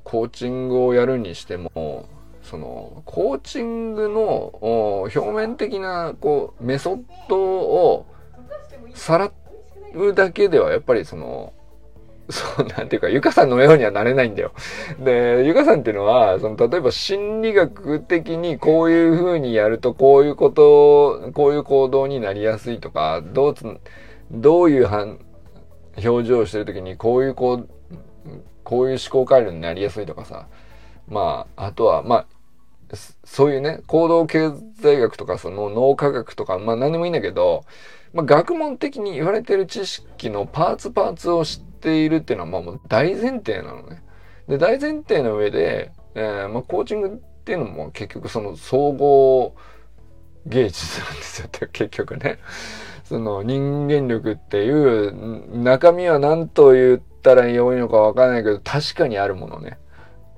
[0.03, 2.09] コーチングをやるにしても、
[2.42, 8.07] その、コーチングの表面的な、こう、メソッドを
[8.95, 9.31] さら
[9.95, 11.53] うだけでは、やっぱりその、
[12.29, 14.53] そう、なんていうか、ゆかさんのようにはなれないんだよ。
[14.99, 23.65] で、ゆかさんっていうのは、その、例えば心理学的にこういう風にやると、こういうこと、こういう行動になりやすいとか、どうつ、
[24.31, 25.19] どういう反、
[26.05, 27.69] 表情をしてる時に、こういうこう、
[28.65, 30.49] こういう思考回路になりやすいとかさ、
[31.09, 32.27] まあ、あとは、まあ、
[33.25, 37.65] そういうね、行動経済学とか、その脳科学とか、まあ何でもいいんだけど、
[38.12, 44.03] まあ学問的に言われてる知識のパーツパーツを知ってているっていうのは、まあもう大前提なのね。
[44.49, 47.11] で、大前提の上で、えー、まあコーチングっ
[47.45, 49.55] ていうのも結局その総合
[50.47, 52.39] 芸術なんですよ、結局ね。
[53.05, 59.79] その人間力っていう中身は何と言ったら良いのかわからないけど確かにあるものね。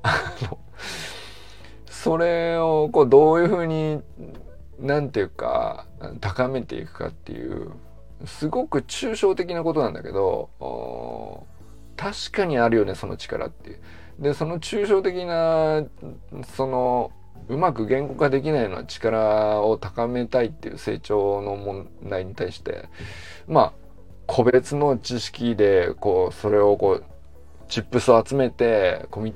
[1.86, 4.02] それをこうどういうふうに
[4.78, 5.86] なんていうか
[6.20, 7.72] 高めていくかっていう
[8.26, 11.46] すごく抽象的なことなんだけど
[11.96, 13.78] 確かにあるよねその力っていう。
[14.18, 15.84] でその抽象的な
[16.56, 17.12] その
[17.48, 22.88] うまく言語化できないような力を高めたいっていう成長の問題に対して。
[23.46, 23.72] まあ
[24.28, 27.04] 個別の知識でこうそれをこう
[27.68, 29.34] チップスを集めてコミ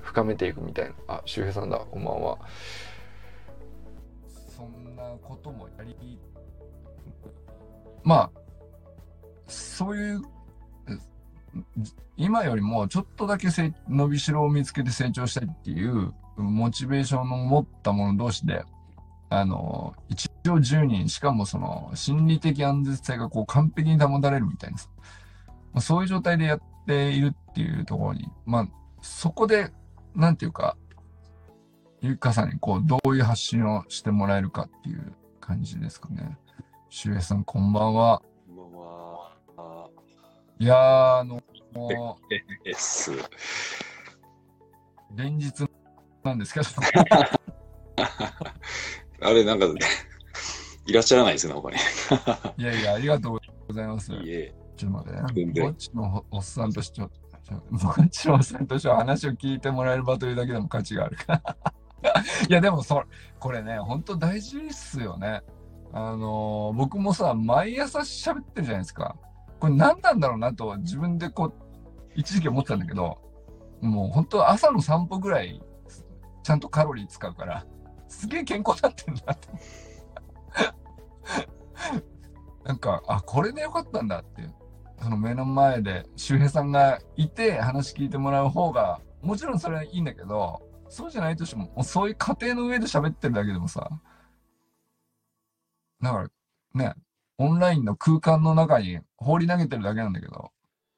[0.00, 0.94] 深めていくみたいな。
[1.06, 2.38] あ周平さんだこんばんは。
[4.56, 6.18] そんなこともやり
[8.06, 8.40] まあ
[9.46, 10.22] そういう
[12.16, 13.48] 今よりもちょっとだけ
[13.88, 18.64] 伸びしろを見つけて成長したいっていうモチベーションの持った者同士で、
[19.28, 28.68] あの、一応10人、しかもその心理的安全性がこう完璧に保たれるみたいな、まあ、そういう状態でやっているっていうところに、まあ、
[29.02, 29.72] そこで、
[30.14, 30.76] なんていうか、
[32.00, 36.36] ゆかさんにこう、どういう発信をしてもらえるかっていう感じですかね。
[36.88, 38.22] しゅうえさん、こんばんは。
[38.46, 39.32] こんばんは。
[40.58, 41.42] いやー、あの、
[45.14, 45.68] 連日
[46.24, 46.66] なんですけど。
[49.20, 49.66] あれ、なんか、
[50.86, 51.76] いらっしゃらないですね、他に。
[52.56, 54.12] いやいや、ありがとうございます。
[54.12, 54.54] いえ。
[54.76, 55.62] ちょっと待ってね。
[55.62, 57.10] ぼっちのおっさんとして、ぼっ
[58.10, 61.56] ちのおっさんとしては話を聞いてもらえればというだけでも価値があるから。
[62.48, 63.02] いや、でもそ、
[63.38, 65.42] これね、本当大事っすよね。
[65.98, 69.16] あの、僕もさ、毎朝喋ってるじゃないですか。
[69.58, 71.54] これ何なんだろうなと自分でこう、
[72.14, 73.16] 一時期思ってたんだけど、
[73.80, 75.58] もう本当朝の散歩ぐらい
[76.42, 77.64] ちゃんとカロリー使うから、
[78.08, 79.48] すげえ健康になってんだって。
[82.64, 84.42] なんか、あ、これでよかったんだって。
[85.02, 93.88] その目の前で周平さんがいて話聞いてもらう方が、もちろんそれはいいんだけど、そうじゃないとしても、もうそういう過程の上で喋ってるだけでもさ、
[96.02, 96.28] だから
[96.74, 96.94] ね、
[97.38, 100.50] オンラインの空間の中に放り投げてるだけなんだけど、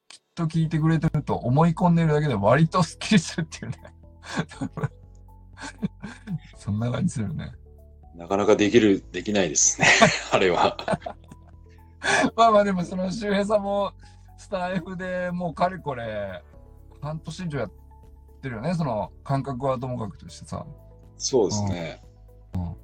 [0.07, 3.77] きっと聞いてくれてると思い込んでるだけで割とスッキリするっていうね。
[6.57, 7.53] そんな感じするね。
[8.15, 9.87] なかなかできる、できないですね。
[10.31, 10.77] あれは。
[12.35, 13.93] まあまあでもその周平さんも
[14.37, 16.41] スタイフでもうかれこれ
[17.01, 17.71] 半年以上やっ
[18.41, 20.65] てるよね、その感覚はともかくとしてさ。
[21.17, 22.01] そうですね。
[22.53, 22.75] うん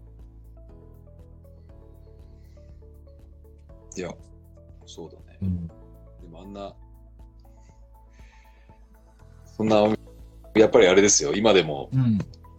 [3.97, 4.09] いや、
[4.85, 5.37] そうだね。
[5.41, 5.67] うん。
[5.67, 5.73] で
[6.29, 6.73] もあんな、
[9.57, 9.77] そんな、
[10.55, 11.33] やっぱりあれですよ。
[11.33, 12.17] 今でも、うん。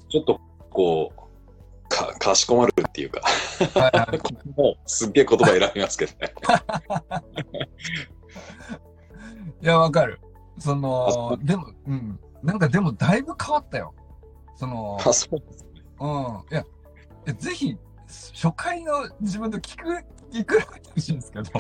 [0.09, 3.23] ちょっとこう、か、かしこまるっていうか。
[4.57, 6.35] もうすっげえ言葉選びますけどね。
[9.63, 10.21] いや、わかる。
[10.59, 12.19] そあのそ、でも、うん。
[12.43, 13.95] なんかでもだいぶ変わったよ。
[14.55, 15.83] その、あ、そうですね。
[16.01, 16.09] うん。
[16.51, 16.65] いや、い
[17.27, 17.77] やぜひ、
[18.35, 20.05] 初回の自分と聞く、
[20.45, 21.51] 聞しいんですけど、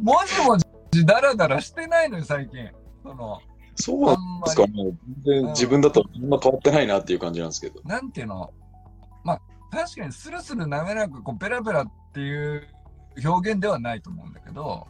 [0.00, 0.56] もじも
[0.90, 2.70] じだらだらしてないのよ、最近。
[3.02, 3.40] その、
[3.74, 4.66] そうなんですか。
[4.66, 7.80] り、もう全然自分だとあんま変わってないなっていう感じなんですけど。
[7.84, 8.52] なんていうの、
[9.24, 12.68] まあ、確かにスルスル滑らか、こう、ペラペラっていう
[13.24, 14.86] 表現ではないと思うんだけど、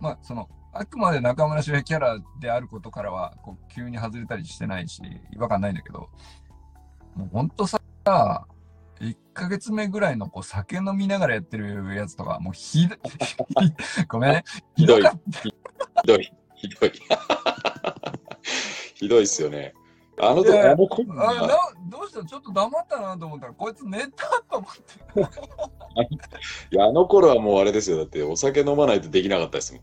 [0.00, 6.10] まあ、その、あくまで中村周平キャラであることからは、こう、急に外れたりしてないし、違和感ないんだけど、
[7.14, 7.80] もうほんとさ、
[9.00, 12.98] 1ヶ月目ぐらいのこう酒飲みながらやってるやつとか、もうひどい、
[14.08, 14.44] ごめんね、
[14.76, 15.40] ひどかった。
[15.42, 15.52] ひ
[16.06, 16.92] どい、ひどい。
[18.94, 19.74] ひどいっすよね。
[20.18, 21.48] あの時、あの子あれな
[21.90, 22.24] どうした？
[22.24, 24.80] ちょっと黙ったなと思ったら、こいつ寝たと思って。
[26.74, 27.98] いや、あの頃はもうあれですよ。
[27.98, 29.80] だってお酒飲まないとできなかったですも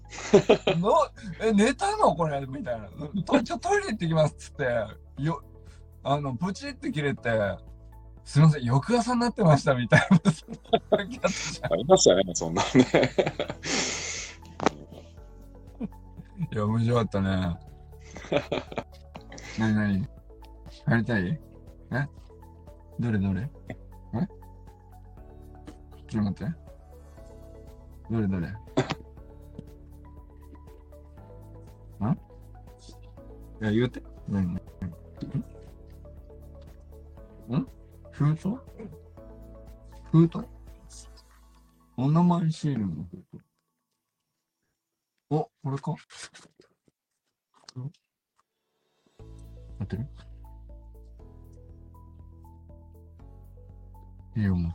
[0.75, 0.79] ん。
[0.81, 0.91] の
[1.39, 2.15] え寝たの？
[2.15, 2.89] これみたいな。
[3.23, 4.63] とちょトイレ行ってきますっつって、
[5.23, 5.43] よ
[6.03, 7.29] あのブチって切れて、
[8.25, 10.07] すみません、翌朝になってましたみたいな。
[10.91, 11.03] あ
[11.75, 12.87] りましたね、そんなのね。
[16.51, 17.29] いや、面白かったね。
[19.59, 20.07] なになに
[20.85, 21.39] 入りたい？
[21.91, 22.07] え？
[22.99, 23.49] どれどれ？
[23.69, 23.75] え？
[26.07, 26.53] ちょっと待って。
[28.09, 28.47] どれどれ？
[32.01, 32.11] ん
[33.61, 34.01] いや、言うて。
[34.27, 34.45] 何？
[34.45, 34.59] んん？
[38.13, 38.57] 封筒
[40.11, 40.45] 封筒
[41.97, 43.43] お名前シールの封筒
[45.31, 45.91] お、これか。
[45.91, 45.95] ん
[49.79, 50.07] 合ってる？
[54.35, 54.69] いいよ、も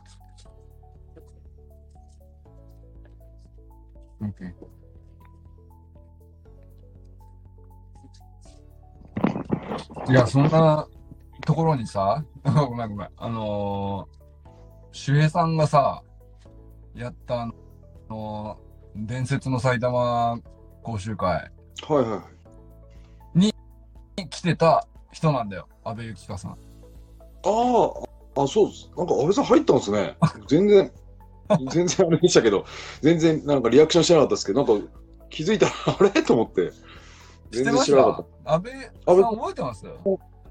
[4.19, 4.25] う。
[4.25, 10.11] オッケー。
[10.11, 10.85] いや、そんな
[11.49, 13.09] ところにさ、 ごめんごめん。
[13.17, 14.47] あのー、
[14.91, 16.03] 周平さんがさ、
[16.93, 17.49] やったあ
[18.07, 18.59] の、
[18.95, 20.37] 伝説の埼玉
[20.83, 21.49] 講習会は
[21.89, 22.23] いは
[23.33, 23.39] い。
[23.39, 23.51] に
[24.29, 25.67] 来てた人なんだよ。
[25.83, 26.51] 安倍幸香さん。
[26.51, 26.55] あ
[28.37, 28.91] あ、あ、そうです。
[28.95, 30.17] なんか安倍さん入ったんですね。
[30.47, 30.91] 全然、
[31.71, 32.63] 全然あれでしたけど、
[33.01, 34.87] 全然なんかリアクションしてなかったですけど、なんか
[35.31, 36.21] 気づいたらあれ？
[36.21, 36.71] と思って。
[37.49, 39.87] 全然知らなかった安倍さん覚えてます？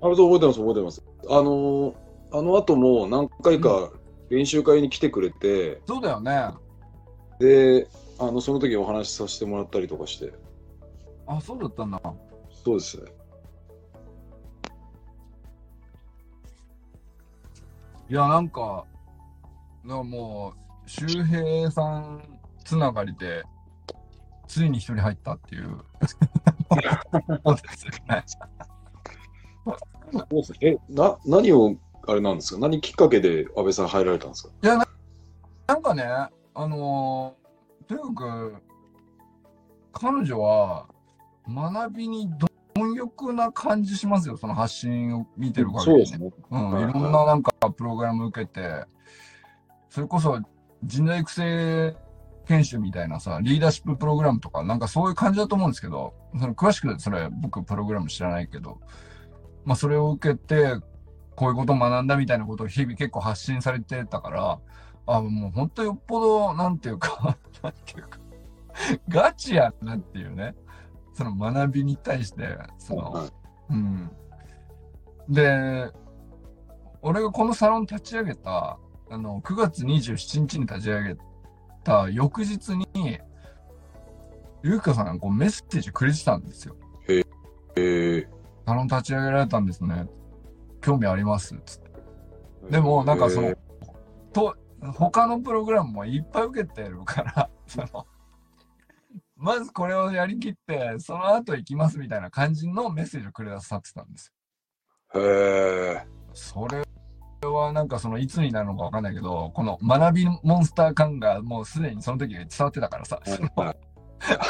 [0.00, 0.06] た。
[0.06, 1.04] 安倍さん覚えてます、覚えてます。
[1.28, 3.90] あのーあの後も何回か
[4.28, 6.48] 練習会に来てくれて、そうだよね。
[7.38, 10.32] で、あの、その時お話しさせてもらったりとかして、
[11.26, 12.00] あ、そうだったんだ。
[12.64, 13.04] そうですね。
[18.10, 18.84] いや、なんか、
[19.84, 22.22] なもう、周平さん
[22.64, 23.42] つながりで、
[24.46, 25.78] ついに一人入ったっていう。
[30.60, 32.60] え、な、何を、あれなんですか？
[32.60, 34.50] 何きっかけで安倍さん入られたんですか？
[35.66, 38.54] なんかね、あのーとにかく、
[39.92, 40.86] 彼女は
[41.48, 42.30] 学びに
[42.76, 46.30] 貪欲な感じしますよ、その発信を見てる限り、そうですね。
[46.50, 48.84] うん、いろんななんかプログラム受けて、
[49.88, 50.38] それこそ
[50.84, 51.96] 人材育成
[52.46, 58.80] 研修みたいなさ、リーダーシッププログラムとか、なんかそういう感じだと思うんですけど、その詳しくそれ僕プログラム知らないけど、
[59.64, 60.80] まあそれを受けて、
[61.36, 64.60] こういうことを学んだみたいなことを日々結構発信されてたから、
[65.06, 68.18] あ、もう本当よっぽど、なんていうか、 なんていうか、
[69.08, 70.54] ガチやなっていうね、
[71.14, 73.28] その学びに対して、その、はい
[73.70, 74.10] うん。
[75.28, 75.90] で、
[77.02, 78.78] 俺がこのサロン立ち上げた、
[79.10, 81.16] あの、9月27日に立ち上げ
[81.84, 82.86] た翌日に、
[84.62, 86.76] ゆうかさんがこうメッセージくれてたんですよ。
[87.08, 87.24] へ
[87.76, 88.28] え。
[88.68, 90.06] サロン立ち上げられたんですね。
[90.82, 91.90] 興味ありますつって。
[92.70, 93.56] でも、なんかそのへ、
[94.34, 94.54] と、
[94.94, 98.06] 他のプログラムもいっぱい受けてるから、その、
[99.36, 104.34] まずこれをやりきって、その後行きますみたいな感じのメッセージをくれなさってたんです
[105.14, 105.22] よ。
[105.22, 106.06] へえ。
[106.34, 106.84] それ
[107.48, 113.64] はなんかそのいつになるのかわかんないけど、この学びモンスター感がもうすでにその時伝わってたからさ、そのこ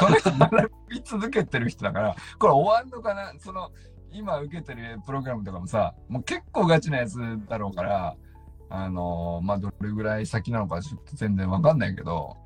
[0.09, 3.71] の人学び続けてる人だから、これ終わんのかなその、
[4.11, 8.15] 今受けてるプログラムとかもさ、もう結構ガチなやつだろうから、
[8.69, 12.37] あのーまあ、どれぐらい先なのかちょっと全然わかんないけど、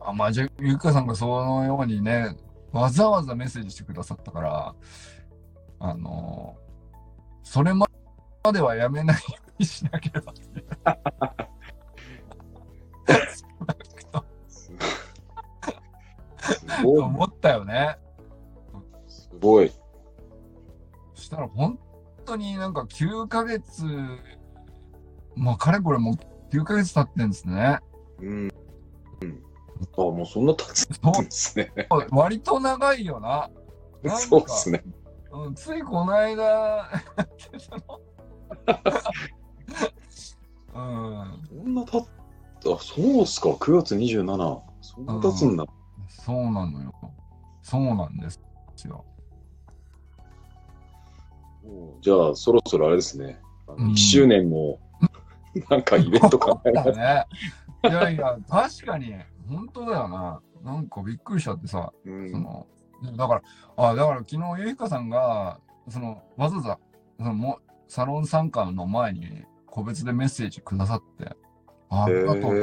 [0.00, 2.36] あ、まあ、じゃあ、ゆかさんがそのようにね、
[2.72, 4.74] わざわざメッセージしてくださったから、
[5.80, 6.60] あのー
[7.42, 7.86] それま
[8.52, 10.68] ではやめないようにしなければ っていう。
[14.46, 14.72] す
[16.68, 17.00] すごい。
[17.00, 17.98] 思ったよね。
[19.08, 19.72] すごい。
[21.30, 21.78] そしたら本
[22.26, 23.84] 当になんか9ヶ月、
[25.36, 26.14] まあかれこれもう
[26.52, 27.78] 9ヶ月経ってんですね。
[28.18, 28.28] うん。
[29.22, 29.42] うん。
[29.96, 31.72] あ、もうそんな経つそんですね。
[32.10, 33.48] う割と長いよな。
[34.02, 34.82] なそうですね。
[35.30, 36.90] うん、ついこの間、
[40.74, 42.06] うん、そんな経っ
[42.60, 44.60] た、そうっすか、9月27。
[44.80, 45.64] そんな経つんだ。
[46.08, 46.92] そうなのよ。
[47.62, 48.40] そうなんです
[48.88, 49.04] よ。
[52.00, 53.40] じゃあ、そろそろあれですね。
[53.66, 54.78] あのうん1周年の、
[55.68, 56.70] なんかイベント考え。
[57.88, 59.14] いやいや、確かに、
[59.48, 60.40] 本当だよな。
[60.62, 61.92] なんかびっくりしちゃってさ。
[62.04, 62.66] うんその
[63.16, 63.42] だから、
[63.76, 65.58] あだから昨日、ゆいかさんが、
[65.88, 66.78] そのわざわざ
[67.18, 67.58] そのも
[67.88, 71.34] サロン参加の前に個別でメッセージくださって、
[71.88, 72.54] あありがとう、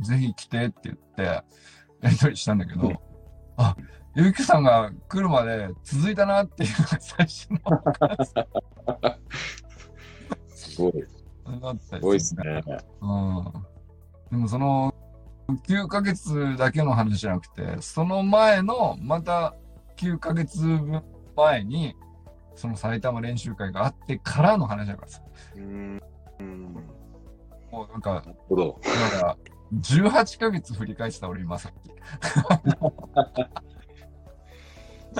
[0.00, 1.44] ぜひ来てって言って、や
[2.04, 2.92] り取りしたんだけど、
[3.58, 3.76] あ
[4.14, 7.58] ゆいかさんが来るまで続いたなっていうのが最初の
[10.48, 10.92] すごい。
[11.60, 12.62] だったすごいですね。
[13.00, 13.52] うん。
[14.30, 14.94] でもその
[15.66, 19.54] 9ヶ月だけの話じゃなくて、その前のまた
[19.96, 21.02] 9ヶ月分
[21.36, 21.94] 前に、
[22.54, 25.22] その埼玉練習会があってからの話だからさ。
[25.56, 26.00] うん。
[27.70, 28.80] もうなんか、ほど。
[29.12, 29.36] だから、
[29.74, 31.90] 18ヶ月振り返ってた俺今さっき。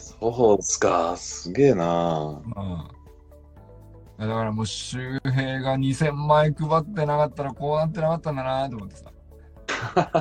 [0.01, 1.17] そうっすか。
[1.17, 2.43] すげえな。
[2.45, 2.99] うん。
[4.19, 9.13] だからもう周平が2000枚配ってなかったらこうなってなかったんだなと思ってさ。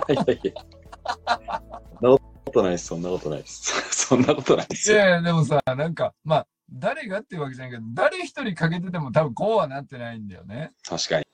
[0.09, 1.61] いやいや。
[1.99, 2.85] そんなことないです。
[2.87, 3.91] そんなことないです。
[4.07, 4.97] そんなことないですよ。
[4.97, 10.73] いやいや、でもさ、なんか、まあ、誰がっていうわけじゃないけど、誰一人かけてても多分こうはなってないんだよね。
[10.87, 11.25] 確かに。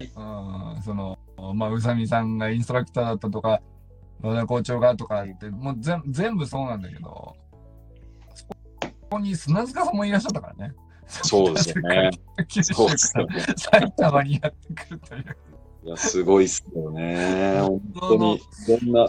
[0.00, 1.18] うん、その、
[1.54, 3.62] まあ、宇佐美さんがインストラクターだったとか、
[4.22, 7.41] 野田校長がとかって、もう全全部そうなんだけど、そ
[9.12, 10.74] こに砂塚さんもいらっしゃったからね。
[11.06, 12.10] そうですよね。
[12.62, 15.36] そうですよら埼玉にやってくるという。
[15.84, 17.60] いや、すごいっすよね。
[17.60, 19.04] 本当に、いろんな、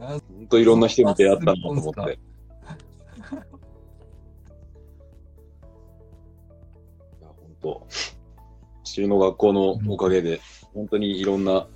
[0.00, 2.00] な本当いろんな人に出会ったんだと思って。
[2.00, 2.04] い
[7.22, 7.86] や、本当。
[8.84, 10.40] 中の学校のおかげで、
[10.74, 11.66] 本当にいろんな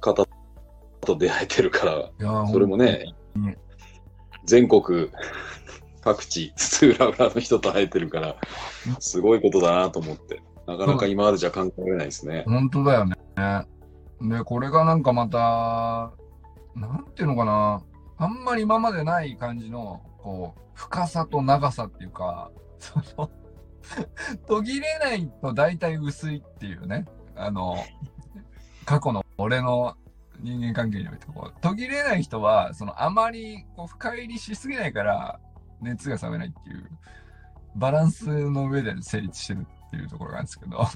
[0.00, 0.26] 方
[1.02, 3.56] と出会えてるから、それもねうん、
[4.44, 5.10] 全国
[6.06, 8.36] 各地、津々浦々の人と会えてるから、
[9.00, 12.44] すごいことだなと思って、なかなか今までじゃ考えられないですね。
[12.46, 13.16] 本当だよね。
[14.20, 16.12] で、これがなんかまた、
[16.76, 17.82] なんていうのかな、
[18.18, 23.28] あんまり今までない感じの、こう、深さと長さっていうか、その、
[24.46, 27.78] 途切れないと大体薄いっていうね、あの、
[28.84, 29.96] 過去の俺の
[30.38, 35.40] 人間関係において、こう、途切れない人は、その、あまりこう深入りしすぎないから、
[35.86, 36.88] 熱が冷めないっていう、
[37.74, 40.78] バランスの上で成立してるっていうところがあるんですけど、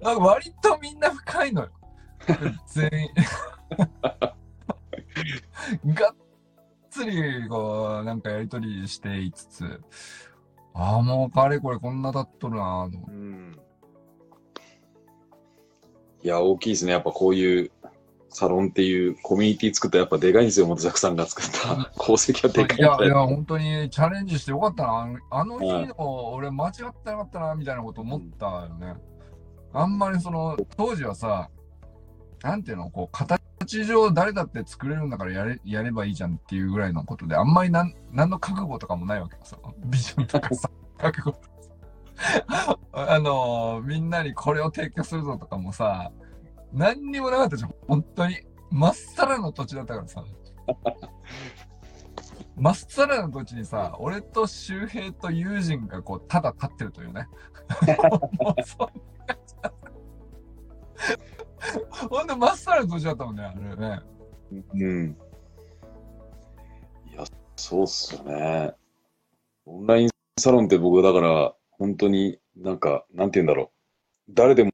[0.00, 1.70] なんか割とみんな深いのよ。
[2.66, 3.10] 全員。
[5.94, 6.14] がっ
[6.90, 9.80] つり、こう、なんかやりとりしていつつ、
[10.74, 13.58] ああ、もうかれこれこんな経っとるなぁと思ってうん
[16.22, 16.92] いや、大きいですね。
[16.92, 17.72] やっぱこういう
[18.32, 20.66] サロンっていうコミュニティ作ったらやっぱでかいんですよ。
[20.66, 23.26] 元作さんが作った功績はでかいいや、いや。
[23.26, 25.18] 本当にチャレンジしてよかったな。
[25.30, 28.94] あの日の俺間違ってなかったな、みたいなこと思ったよね。
[29.74, 31.50] あんまりその、当時はさ、
[32.42, 39.40] なんていうの、こう、形上誰だって作れるんだからやれやればいいじゃんっていうぐらいのことで、あんまりなん何の覚悟とかもないわけよ。
[39.44, 41.38] そのビジョンとかさ、 覚悟
[42.92, 46.12] あのーみんなにこれを提供するぞとかもさ、
[46.72, 47.74] 何にもなかったじゃん。
[47.86, 48.36] 本当に。
[48.70, 50.24] まっさらの土地だったからさ。
[52.56, 57.28] まっさらの土地にさ、俺と周平と友人がこう、ただ立ってるというね。
[61.90, 64.00] ほんとまっさらの土地だったもんね、あれね。
[64.74, 65.16] うん。
[67.10, 67.24] いや、
[67.56, 68.74] そうっすよね。
[69.66, 70.08] オンライン
[70.38, 73.70] サロンって僕だから、本当になんか、なんて言うんだろ
[74.28, 74.32] う。
[74.34, 74.72] 誰でも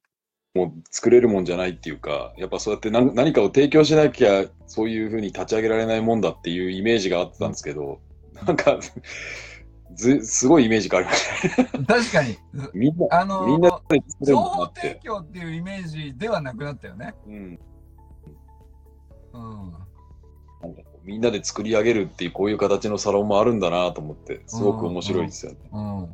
[0.59, 8.01] もう作れるもんじゃないっていうか、やっぱそうやって何何かを提供しなきゃ、そういうふうに立ち上げられないもんだっていうイメージがあったんですけど、
[8.45, 8.81] なんか、
[9.95, 11.85] ず、すごいイメージ変わりましたね。
[11.87, 12.37] 確かに。
[12.75, 15.01] みんな、あのーみんなで作れる情もんだ報提。
[15.05, 17.15] 供っていうイメージではなくなったよね。
[17.27, 17.35] うん。
[17.35, 17.39] う
[19.39, 19.73] ん。
[20.61, 25.59] なんかみんなで作り上げるっていうこういう形のサロンもあるんだなと思って、すごく面白いですよね。
[25.73, 26.11] うん。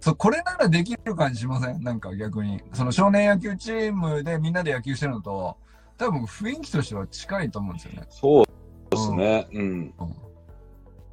[0.00, 1.82] そう、これならできる感じしません？
[1.82, 2.62] なんか逆に。
[2.72, 5.56] その少年野球チームでみんなで野球してるのと、
[5.98, 8.06] 多分雰囲気としては近いと思うんですよね。
[8.10, 8.46] そう
[8.90, 9.48] ですね。
[9.52, 9.94] うん。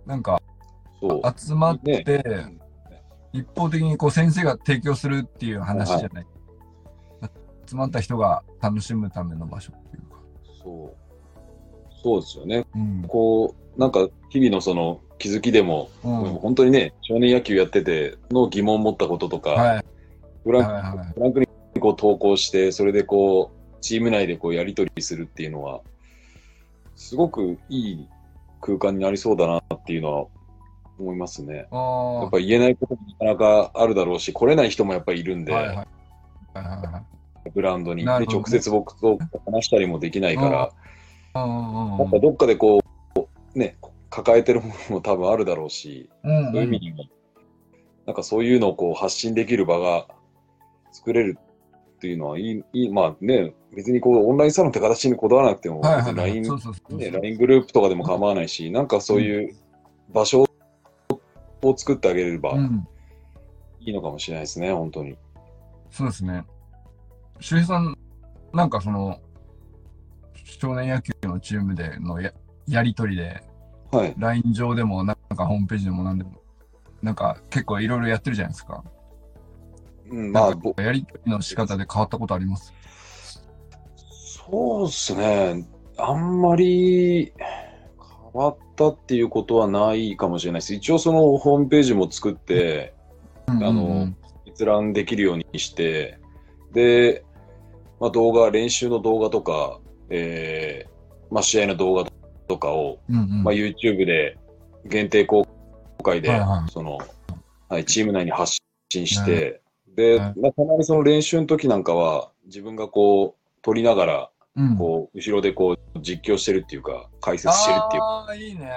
[0.06, 0.42] なんか
[1.00, 1.22] そう。
[1.38, 2.60] 集まって、ね
[3.32, 6.28] 一方的にこう先生が提供するっていう話じゃない。
[7.66, 10.18] 集まった人が楽しむための場所っていうか。
[10.64, 11.94] そう。
[12.04, 12.68] そうですよね。
[12.76, 13.06] うん。
[13.08, 19.86] こう、なんか日々のその気づきでも、うんもう本当にね、少年野球やってての疑問を持ったこととか、はい。
[20.44, 21.48] フランはいはいフランクに
[21.80, 25.80] こう投稿して、それでこう、チーム内でこうやり取りするっていうのは、
[26.98, 28.08] すごくいい
[28.60, 30.26] 空間になりそうだなっていうのは
[31.00, 31.56] 思いますね。
[31.56, 35.46] やあっぱ言えないこともなかなかあるだろうし、来れない人もやっぱりいるんあ。
[35.46, 35.76] で、はいはい。
[35.76, 35.86] はい
[36.58, 37.04] はいは
[37.46, 37.50] い。
[37.52, 38.02] グラウンドに。
[38.02, 42.82] で、なるほどね直接僕と話したりもできないから、やっぱどっかでこ
[43.56, 43.78] う、ね、
[44.14, 46.52] 抱えてるものも多分あるだろうし、うん。
[46.52, 47.06] そういう意味にも、
[48.06, 50.08] なんかそういうのをこう発信できる場が
[50.92, 51.40] 作れる
[51.96, 55.82] っていうのはいい、いいまあね、別にこうオンラインサロンって形にこだわらなくても。
[55.82, 59.56] LINE グループとかでも構わないし、なんかそういう
[60.14, 60.46] 場所
[61.64, 62.88] を作ってあげればうん。
[63.80, 65.18] いいのかもしれないですね、本当に。
[65.90, 66.46] そうですね。
[67.40, 67.98] 周平さん、
[68.54, 69.20] なんかその、
[70.36, 72.32] 少年野球のチームでのや
[72.68, 73.42] やりとりで、
[73.96, 74.16] はい。
[74.18, 76.32] LINE 上でも、なんかホームページでもなんでも、
[77.02, 78.84] なんか結構いろいろやってるじゃないですか。
[80.10, 82.74] うん、まあ、やりとりの仕方で変わったことあります？
[84.46, 85.68] そうですね。
[85.98, 87.46] あんまり変
[88.34, 90.74] わったっていうことはないかもしれないです。
[90.74, 92.94] 一応そのホームページも作って、
[93.48, 94.14] あの
[94.46, 96.20] 閲覧できるようにして、
[96.72, 97.24] で、
[98.00, 99.80] まあ、動画、練習の動画とか、
[100.10, 102.13] えーまあ、試合の動画と
[102.58, 103.44] かを、うんうん。
[103.44, 104.38] まあ、YouTube で
[104.86, 105.46] 限定公
[106.04, 106.72] 開で、はいはい。
[106.72, 107.00] その、
[107.70, 108.58] はい、チーム内に発
[108.92, 109.62] 信して、
[109.96, 114.78] で、はいまあ、たまにその練習の時なんかは、自分がこう、撮りながら、うん。
[114.78, 118.70] こう、後ろでこう、実況してるっていうか、解説してるっていうか、ああ、いいね。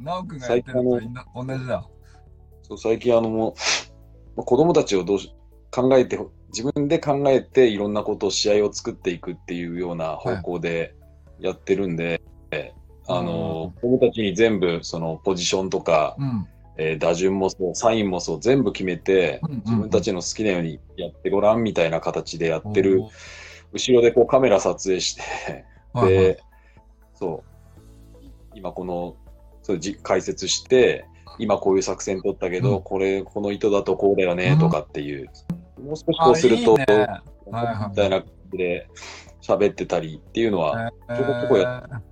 [0.00, 1.00] 直くんがやってるの
[1.34, 1.84] 同じだ。
[2.62, 3.54] そう最近あの、もう
[4.36, 5.34] まあ子供たちをどうし
[5.70, 6.18] 考えて、
[6.48, 10.94] 自分で考えていろんなことを試合を作っていくっていうような方向で
[11.38, 12.22] やってるんで、
[13.08, 16.48] あの、子供たちに全部そのポジションとか、うん。
[16.78, 23.02] えー打順もそう、サインもそう、全部決めて、うんうん自分たちの好きなようにやってごらんみたいな形でやってる。
[23.72, 25.22] 後ろでこうカメラ撮影して、
[25.92, 26.12] はいはい。
[26.12, 26.42] で、
[27.14, 28.24] そう、
[28.54, 29.16] 今この、
[29.62, 31.04] そうじ解説して、
[31.38, 32.82] 今こういう作戦取ったけど、うん。
[32.82, 35.28] これ、この意図だとこうだよね、とかっていう、
[35.82, 37.90] もう少しこあうすると、いいねはいはい。
[37.90, 38.88] みたいな感じで
[39.42, 42.02] 喋ってたりっていうのは、えちょこちょこや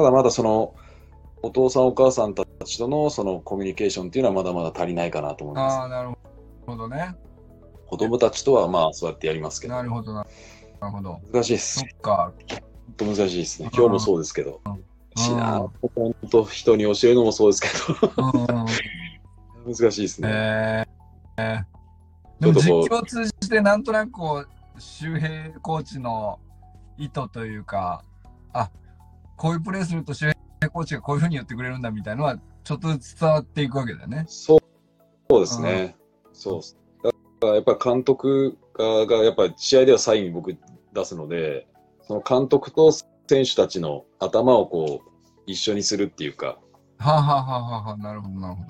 [0.00, 0.74] ただまだその、
[1.42, 5.76] お父さんお母さんたちとのそのコミュニケーションっていうのはまだまだ足りないかなと思います。
[5.76, 6.10] ああ、なる
[6.66, 7.14] ほどね。
[7.86, 10.26] 子供たちとはまあそうやってやりますけどな、るほどな。
[10.80, 11.20] なるほど。
[11.32, 12.00] 難しいですそっ。
[12.00, 12.32] か。
[12.48, 13.70] 本当難しいですね。
[13.74, 14.60] 今日もそうですけど。
[15.16, 17.68] しなうん本当人に教えるのもそうですけ
[18.00, 18.12] ど、
[19.66, 20.28] 難しいですね。
[20.30, 21.80] えーえー
[22.40, 26.38] でも実況を通じてなんとなくこう周平コーチの
[26.96, 28.02] 意図というか
[28.54, 28.70] あ
[29.40, 30.26] こういうプレーすると周
[30.60, 34.26] 平コーチがこういうふうに言ってくれるんだみたいのはちょっとずつ伝わっていくわけだよね。
[34.28, 34.60] そう
[35.30, 35.96] そうですね。
[36.34, 36.60] そう。
[37.02, 40.54] だからやっぱり監督ががやっぱり試合ではサイン僕
[40.92, 41.66] 出すので、
[42.02, 45.10] その監督と選手たちの頭をこう
[45.46, 46.58] 一緒にするっていうか、
[46.98, 48.64] はあ、はあはあはあはあ、なるほどなるほ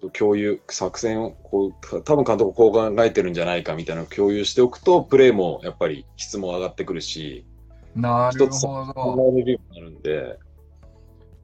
[0.00, 0.10] ど。
[0.10, 7.47] 共有、作戦をこう、多分監督こう考えてるんじゃないかみたいなのを共有しておくと、プレーもやっぱり質も上がってくるし、
[8.00, 8.92] なる一つほど。
[8.92, 10.38] 考えれるようになるんで、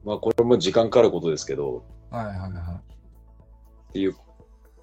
[0.03, 2.81] まあこれも時間かかることですけど、はいはいは
[3.89, 4.15] っていう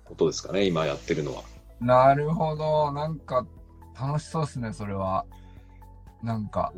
[0.05, 1.43] ことですかね、今やってるのは。
[1.81, 2.93] なるほど。
[2.93, 3.47] なんか、
[3.99, 5.25] 楽しそうですね、それは。
[6.23, 6.73] なんか。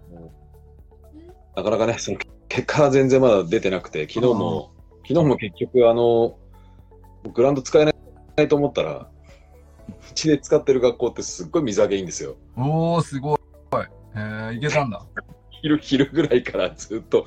[1.56, 2.18] なかなかね、その
[2.48, 4.72] 結果は全然まだ出てなくて、昨日も、
[5.06, 6.38] 昨日も結局、あの、
[7.32, 7.92] グラウンド使えな
[8.42, 9.10] いと思ったら、
[9.88, 12.36] うちで使ってる学校ってすっごい水揚げいいんですよ。
[12.56, 13.38] おー、すごい。
[14.16, 15.04] へえ、いけたんだ。
[15.62, 17.26] 昼、昼ぐらいからずっと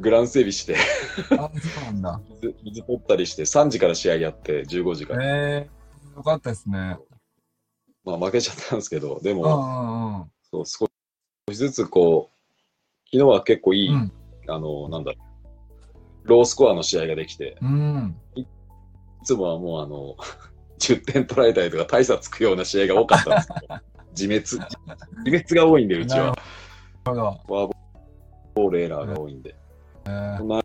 [0.00, 0.76] グラウンド整備して、
[1.38, 2.20] あ、そうなんだ。
[2.42, 5.24] 水水取ったりして、3時から試合やって、15時から。
[5.24, 6.98] えー、よかったですね。
[8.04, 10.30] まあ負けちゃったんですけど、でうんうも、んうん。
[10.50, 10.86] そう少
[11.52, 12.38] しずつこう、
[13.06, 14.12] 昨日は結構いい、うん
[14.48, 15.18] あの、なんだろ
[16.24, 18.16] う、ロースコアの試合ができて、うん。
[18.34, 18.46] い
[19.24, 20.16] つもはもうあの、
[20.80, 23.74] 10点取られたりとか大差つくような試合が多かったんですけど、
[24.18, 24.58] 自滅、自
[25.24, 26.34] 滅が多いんで、うちは。
[27.04, 27.68] フォア
[28.54, 29.54] ボールエラーが多いんで。
[30.06, 30.62] えーそんな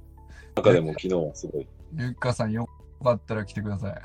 [0.56, 1.68] 中でも昨日はすごい。
[1.98, 2.68] ゆっかさんよ
[3.04, 4.02] かったら来てください。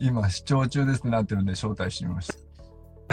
[0.06, 2.34] 今、視聴中ですってなってるんで招待してみました。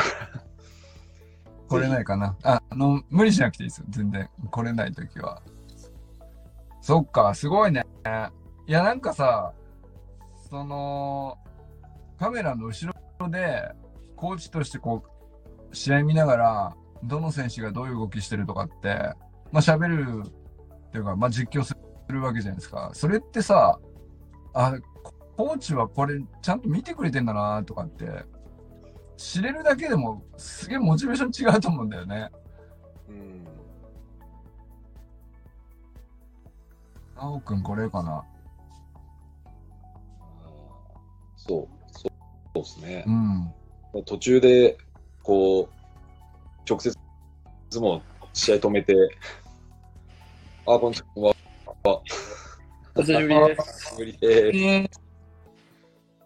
[1.70, 3.86] 来れないかなあ、あの、無理しなくていいですよ。
[3.90, 4.28] 全然。
[4.50, 5.42] 来れないときは。
[6.82, 7.86] そっか、すごいね。
[8.68, 9.54] いや、なんかさ、
[10.50, 11.38] その、
[12.18, 13.72] カメラの後ろで、
[14.16, 15.04] コーチとしてこ
[15.72, 19.14] う、試合見ながら、どの選手がどういう動きしてるとかって、
[19.52, 20.24] まあ喋る
[20.88, 21.76] っていうか、まあ実況す
[22.08, 22.92] るわけじゃないですか。
[22.94, 23.80] それってさ、
[24.54, 24.74] あ、
[25.36, 28.26] コーチはこれちゃんと見てくれてんだなとかって、
[29.18, 32.30] 知れるだけでもすげえモチベーション違うと思うんだよね。
[33.10, 33.48] うん。
[37.18, 38.24] あおくんこれかな。
[41.36, 41.79] そう、
[42.56, 43.12] そうですねう。
[44.00, 44.04] ん。
[44.06, 44.78] 途中で、
[45.24, 45.70] こう、
[46.70, 46.96] 直接、
[47.80, 48.02] もう
[48.34, 48.96] 試合止めて、
[50.66, 51.34] あ、こんにちは。
[52.96, 53.96] お久しぶりです。
[53.98, 54.90] 無理でえ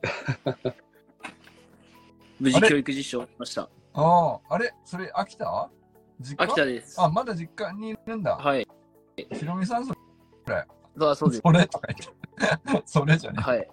[2.39, 3.69] 無事教育実習をしました。
[3.93, 4.73] ああ、あれ？
[4.83, 5.69] それ秋田？
[6.19, 6.43] 実家？
[6.45, 6.99] 秋田です。
[6.99, 8.35] あ、まだ実家にいるんだ。
[8.35, 8.67] はい。
[9.31, 9.97] ひろみさん、それ、
[10.97, 11.41] そうそうです。
[11.43, 12.83] それとか言って。
[12.87, 13.69] それじゃねはい。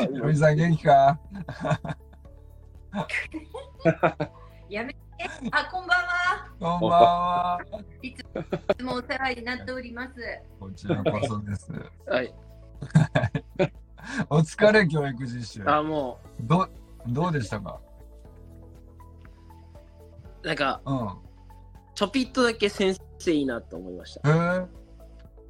[0.00, 0.06] え。
[0.06, 1.18] ひろみさん元気か？
[4.68, 4.98] やめて。
[5.50, 6.48] あ、こんばんは。
[6.60, 7.60] こんばんは。
[8.02, 8.24] いつ
[8.84, 10.14] もお世話になっております。
[10.60, 11.72] こちらこそです。
[12.06, 12.34] はい。
[14.30, 15.68] お疲れ教育実習。
[15.68, 16.70] あ、もどう、
[17.08, 17.80] どうでしたか？
[20.44, 21.16] う、なんか、うん。
[21.94, 24.68] ちょぴっとだけ先生いいなと思いましえー、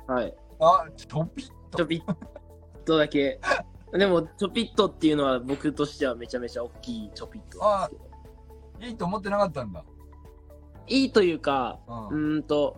[0.06, 0.12] た。
[0.14, 0.34] はい。
[0.60, 2.02] あ、ちょぴっちょぴっ
[2.86, 3.38] とだけ。
[3.92, 8.08] でも、ちょぴっとっていうのは僕としてはめちゃめちゃ大きいちょぴっとなんですけ
[8.80, 8.86] ど。
[8.86, 9.84] いいと思ってなかったんだ。
[10.86, 11.96] いいというか、うん。
[11.96, 12.76] ううんーんと、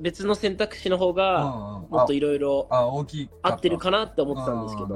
[0.00, 1.90] 別の選択肢の方が、うん。
[1.90, 3.30] もっといろいろあ、あ大きい。
[3.42, 4.88] 合ってるかなって思ってたんですけど。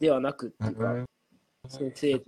[0.00, 1.04] ではなくってえいうか、ー
[1.68, 2.22] 先生、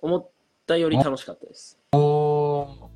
[0.00, 0.30] 思っ
[0.66, 1.78] たより楽しかったです。
[1.92, 2.88] おー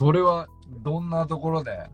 [0.00, 0.48] それは
[0.82, 1.88] どんなところで、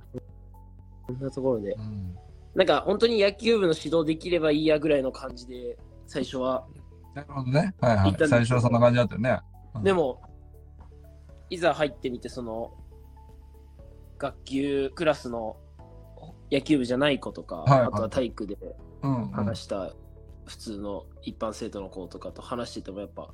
[1.13, 1.73] こんなところで。
[1.73, 2.17] うん、
[2.55, 6.67] なんか本当に野球部の指導できればいいやぐらいの感じで、最初は。
[7.15, 7.75] なるほどね。
[7.81, 9.41] はいはい最初はそんな感じだったよね。
[9.75, 10.21] うんでも、
[11.49, 12.73] いざ入ってみて、その、
[14.19, 15.57] 学級クラスの
[16.51, 18.57] 野球部じゃない子とか、はいはいあとは体育で。
[19.33, 19.95] 話した
[20.45, 23.33] 普通の一般生徒の子とかと話しててもやっぱ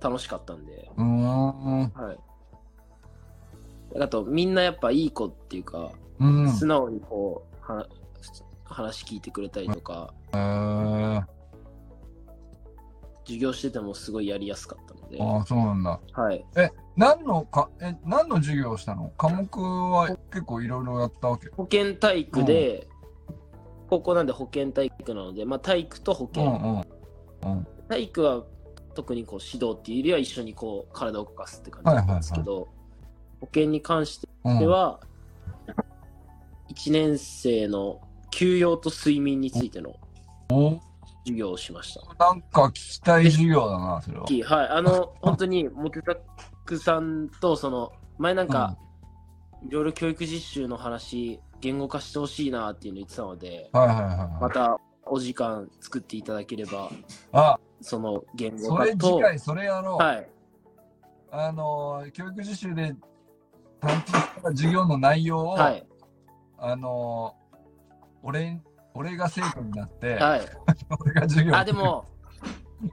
[0.00, 1.90] 楽しかったんで、うーん。
[1.90, 4.00] はい。
[4.00, 6.52] あと、みんなやっぱいい子っていうか、うん。
[6.52, 7.86] 素直にこう、は
[8.64, 11.22] 話聞いてくれたりとか、えー、
[13.24, 16.00] 授業しててもすごいやりやすかったので、ああ、そうなんだ。
[16.12, 16.44] はい。
[16.96, 19.12] 何のか、え、何の授業をしたの？
[19.18, 21.48] 科目は結構いろいろやったわけ？
[21.50, 22.88] 保健体育で、
[23.90, 26.46] 高校なんで保健体育なので、まあ体育と保う健。
[26.46, 26.84] ん
[27.44, 27.66] うん。
[27.88, 28.44] 体育は
[28.94, 32.68] 特にこう指導っていうよりは一緒にこう体を動かすって感じだったんですけど、
[33.40, 34.58] 保健に関してうん。
[36.74, 38.00] は、1年生の
[38.30, 39.94] 休養と睡眠についての
[40.50, 40.80] お
[41.24, 42.24] 授業をしました。
[42.24, 44.24] なんか聞きたい授業だな、それは。
[44.24, 46.18] はい、あの、本当に、モテタッ
[46.64, 48.76] クさんと、その、前なんか、
[49.66, 54.42] いろいろ教育実習の話、言語化してほしいなっていうの言ってたので、はいはいはいはい。
[54.42, 56.90] またお時間作っていただければ、
[57.32, 59.96] あ、その言語それ化と、次回それやろう。
[59.96, 60.28] はい、
[61.30, 62.94] あのー、教育実習で
[63.80, 65.86] 担当した授業の内容を、はい、
[66.58, 67.56] あのー、
[68.22, 68.60] 俺、
[68.94, 70.40] 俺が生徒になって、はい。
[71.00, 72.06] 俺が授業あ、でも、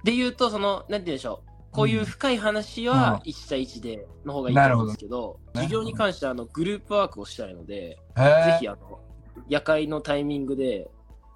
[0.04, 1.52] で言うと、その、なんて言うんでしょう。
[1.72, 7.98] こういう深い話うんは1対1での方がいいと思うんですけど、なるほどね授業に関してはあのグループワークをしたいので。
[8.16, 9.00] ぜひあの
[9.48, 10.90] 夜会のタイミングで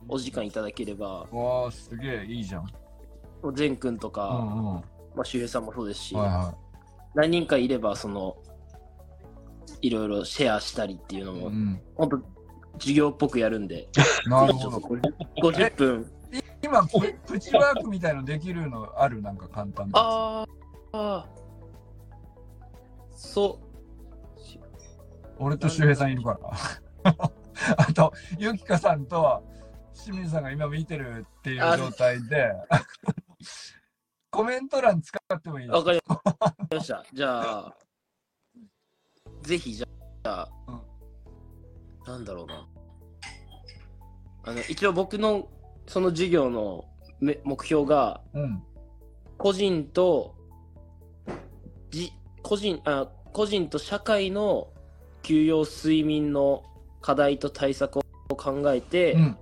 [0.07, 2.63] お時間いただければ、わあ、すげえいいじゃん。
[3.41, 4.65] もう善くんとうか、んうん。
[4.75, 4.83] は
[5.15, 6.53] まあ、周平さんもそうですし、いは
[7.13, 8.37] 何人かいれば、その、
[9.85, 11.39] いろいろシェアしたりっていうのい。
[11.39, 11.81] も、うん。
[11.95, 12.21] 本当
[12.79, 13.87] 授業っぽくやるんで、
[14.27, 14.77] なるほど。
[15.41, 16.11] 50分。
[16.61, 19.21] 今プ、プチワークみたいのできるのある？
[19.21, 24.39] なんか簡単なやあーあー、そう。
[24.39, 24.57] つ。
[25.37, 26.37] 俺と周平さんいるか
[27.03, 27.13] ら。
[27.77, 29.43] あと、ゆきかさんと
[29.93, 32.51] 清水さんが今見てるっていう状態で、
[34.31, 36.01] コメント欄使ってもいいですわかり
[36.69, 37.05] ました。
[37.13, 37.75] じゃあ、
[39.45, 39.87] ぜひじゃ
[40.23, 40.81] あ、うん
[42.05, 42.67] なんだろうな。
[44.43, 45.47] あの、一応僕の
[45.87, 46.85] その授業の
[47.19, 48.63] め目標が、うん。
[49.37, 50.35] 個人と、
[51.89, 52.11] じ、
[52.43, 54.67] 個人、あ、個人と社会の
[55.23, 56.63] 休養睡眠の
[57.01, 58.01] 課題と対策を
[58.35, 59.37] 考えて、うん。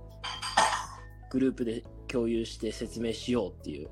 [1.30, 3.88] グループで共有して説明しようっていう。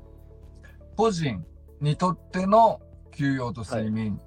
[0.97, 1.45] 個人
[1.81, 4.19] にとっての休養と睡眠、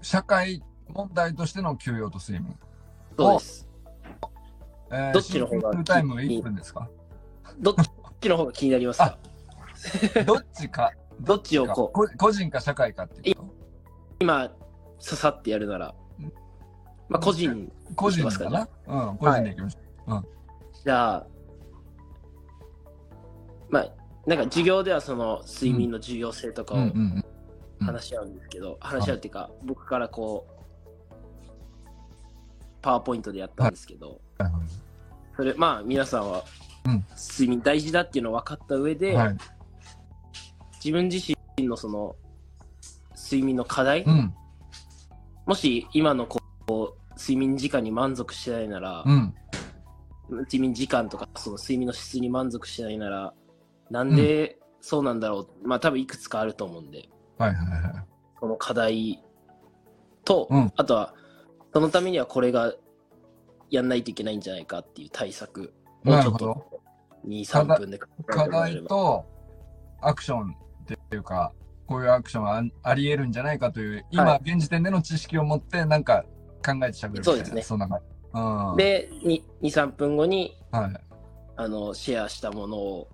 [0.00, 0.62] 社会
[0.94, 2.58] 問題としての休養と睡眠。
[3.18, 3.68] そうです。
[4.92, 6.88] えー、どっちの方がタイム1分ですか？
[7.58, 7.74] どっ
[8.20, 9.18] ちの方が気になりますか？
[10.26, 10.92] どっちか？
[11.20, 11.92] どっちをこう？
[11.92, 13.44] こ個人か社会かっていうと？
[14.20, 14.50] 今、
[14.98, 16.32] ささってやるならうん、
[17.08, 20.24] まあ、個人、個人いきますかうん、個人でいきましょ
[20.84, 21.26] じゃあ、
[23.68, 23.86] まあ、
[24.26, 26.78] なんか授業ではその睡眠の重要性とかう。
[26.78, 27.14] うんをうんうん。
[27.14, 27.24] うん
[27.82, 30.59] 話し合うんですけど、話し合うっていうか、僕からこう、
[32.82, 34.20] パワーポイントでやったんですけど、
[35.36, 36.44] それ、まあ、皆さんは
[36.86, 39.36] うん、睡眠大事だっていうのを分かった上で、はい。
[40.82, 42.16] 自分自身のその、
[43.14, 44.34] 睡眠の課題、うん。
[45.46, 49.34] もし今のこう、睡眠時間に満足してないなら、うん。
[50.30, 53.34] 睡眠時間とかその睡眠の質に満足してないなら
[53.90, 58.04] なんでそうなんだろう、まあ多分いくつかあると思うんではいはいはい。
[58.38, 59.22] その課題
[60.24, 61.14] と、うんあとは
[61.72, 62.74] そのためにはこれが
[63.70, 65.72] やんないといけないんじゃないかっていう対策
[66.04, 66.38] をちょっ。
[66.38, 66.80] と
[67.26, 69.26] 23分で課題と
[70.00, 70.54] アクション
[70.84, 71.52] っていうか、
[71.86, 76.24] こういうアクションああり得るんじゃないかという、今、は現時点での知識を持って、なんか
[76.64, 77.34] 考えてしゃべるみたいな。
[77.34, 78.04] そうですねそんな感じ。
[78.32, 78.76] うん。
[78.76, 79.10] で
[79.62, 80.92] 23分後にはい。
[81.56, 83.08] あのシェアしたものを、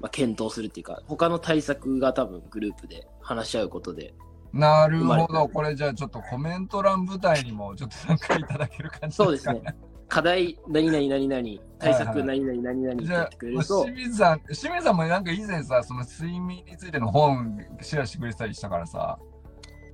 [0.00, 4.14] まあ、検討するっていうか他の対策が多分グループで話し合うことで
[4.54, 5.48] なるほど。
[5.48, 9.62] これじゃあちょっとコメント欄舞台にもちょっと参加いただける感じそうですね。
[10.08, 11.42] 課題何々何々
[11.78, 19.18] 対はいはい策何々何々ってじゃあやってくれ、ると、清水さん、清水さんもなんか以前さ、その睡眠についての本シェアしてくれてたりしたからさ、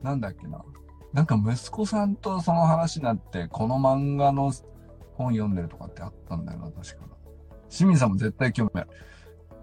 [0.03, 0.63] なんだっけな。
[1.15, 4.53] なんか息子さんとその話になって、この漫画の
[5.15, 7.07] 本読んでるとかってあったんだよな、確か。
[7.71, 8.91] 清水さんも絶対興味ある。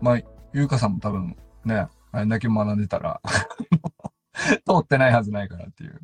[0.01, 0.21] まあ、
[0.53, 1.35] ゆうかさんも多分
[1.65, 3.21] ね、あれだけ学んでたら、
[4.65, 5.99] 通ってないはずないからっていう。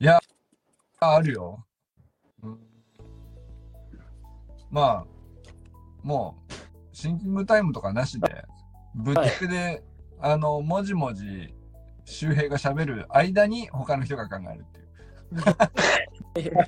[0.00, 0.20] いや、
[1.00, 1.64] あるよ。
[2.42, 2.58] うん
[4.70, 5.06] まあ、
[6.02, 6.52] もう、
[6.92, 8.44] シンキングタイムとかなしで、
[8.94, 9.82] ぶっつけで、
[10.20, 11.54] あの、もじもじ、
[12.04, 14.64] 周平が喋る間に他の人が考えるっ
[16.34, 16.52] ていう。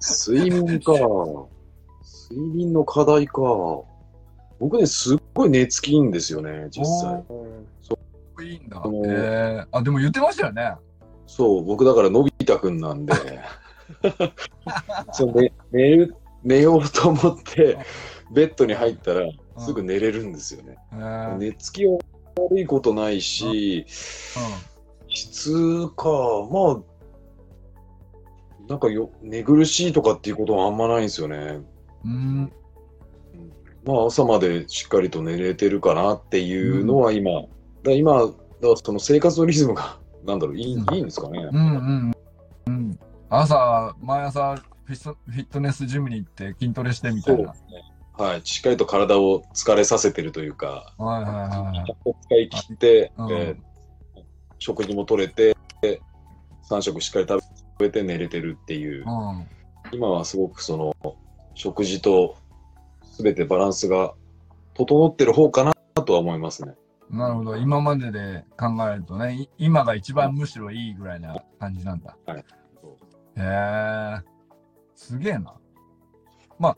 [0.00, 0.92] 睡眠か。
[2.30, 3.42] 睡眠の課題か。
[4.58, 7.24] 僕ね、すっごい寝つきいいんですよね、実際。
[7.28, 8.82] おいいんだ。
[9.06, 10.74] えー、あ、でも言ってましたよね。
[11.26, 13.14] そう、僕だからのび太くんなんで、
[15.12, 17.78] そう寝寝る寝ようと思って、
[18.32, 19.28] ベッドに入ったら
[19.58, 20.76] すぐ寝れるんですよね。
[20.92, 21.98] えーうん寝つきは
[22.36, 23.84] 悪いことないし、
[25.08, 26.08] 質か、
[26.50, 26.78] まあ、
[28.68, 31.60] なんかよ寝苦しいとかっていうことはあんまないんですよね。
[32.04, 32.52] うん。
[33.88, 37.48] まあ朝までしっかりと寝れてるかなっていうのは今、だか
[37.84, 38.32] ら今、だ
[38.84, 41.48] その生活のリズムが、 なんだろう、いい,、うんいいんですかね。
[41.50, 42.12] うんうん
[42.66, 42.98] うん。
[43.30, 47.54] 朝、毎朝フィスト、フィットネスジムに行って筋トレしてみたいな。
[48.18, 48.40] はい。
[48.44, 53.68] しっかりと体を疲れさせてるというか、はいはいはい使い切って、うんえー
[54.60, 55.56] 食事も取れて、
[56.68, 57.40] 3食しっかり食
[57.78, 59.46] べて寝れてるっていう、うん。
[59.92, 60.96] 今はすごくその、
[61.54, 62.34] 食事と
[63.22, 64.14] 全てバランスが
[64.74, 66.74] 整ってる方かなとは思いますね。
[67.10, 67.56] なるほど。
[67.56, 72.16] 今までで考えるとね、い今が一番むしろいいぐらいな感じなんだ。
[72.26, 72.38] はい。
[72.38, 72.44] へ
[73.36, 74.22] え。
[74.94, 75.54] すげえな。
[76.58, 76.76] まあ、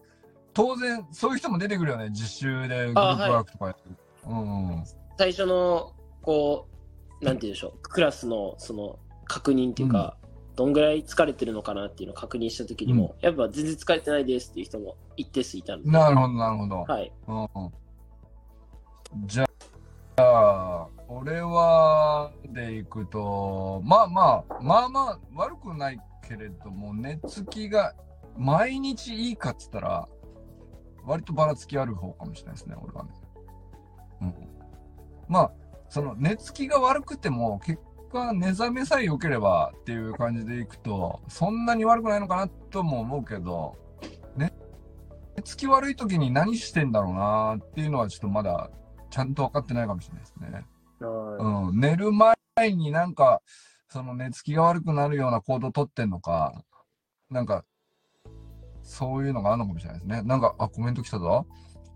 [0.55, 2.11] 当然、そういう人も出てくるよね。
[2.13, 3.97] 実習でグループワークとかやってる。
[5.19, 6.69] 最初の、こ
[7.21, 10.17] う、なんて言うんでしょう、クラスの、その、確認っていうか、
[10.61, 16.77] どんぐらい疲れてるのかなっていうのを確認したときにも、やっぱ全然疲れてないですっていう人も一定数いたので、なるほど、なるほど。
[16.83, 17.11] はい。
[17.29, 17.49] うんうん
[19.25, 19.47] じゃ
[20.19, 27.95] あ、俺は、でいくと、まあまあ、まあまあ、悪くないけれども、寝つきが
[28.37, 30.09] 毎日いいかっつったら、
[31.07, 33.11] 割とばらつきある方かもしれないですね、俺はね。
[34.21, 34.35] うん。
[35.27, 35.53] まあ、
[35.89, 37.81] その寝つきが悪くても、結
[38.11, 43.77] 果目覚めさえ良ければっていう感じでいくと、そんなに悪くないのかなとも思うけど、
[44.37, 44.53] 寝
[45.43, 48.71] つき悪い時に何してんだろうなっていうのはちょっとまだ
[49.11, 50.67] ちゃんと分かってないかもしれないですね。
[51.01, 52.37] はうん、寝る前
[52.75, 53.41] になんか、
[53.89, 56.63] その寝つきが悪くなるような行動をとってんのか、
[57.31, 57.65] なんか、
[58.83, 60.23] そういうのがあるのかもしれないですね。
[60.23, 61.47] なんか、あ、コメント来たぞ。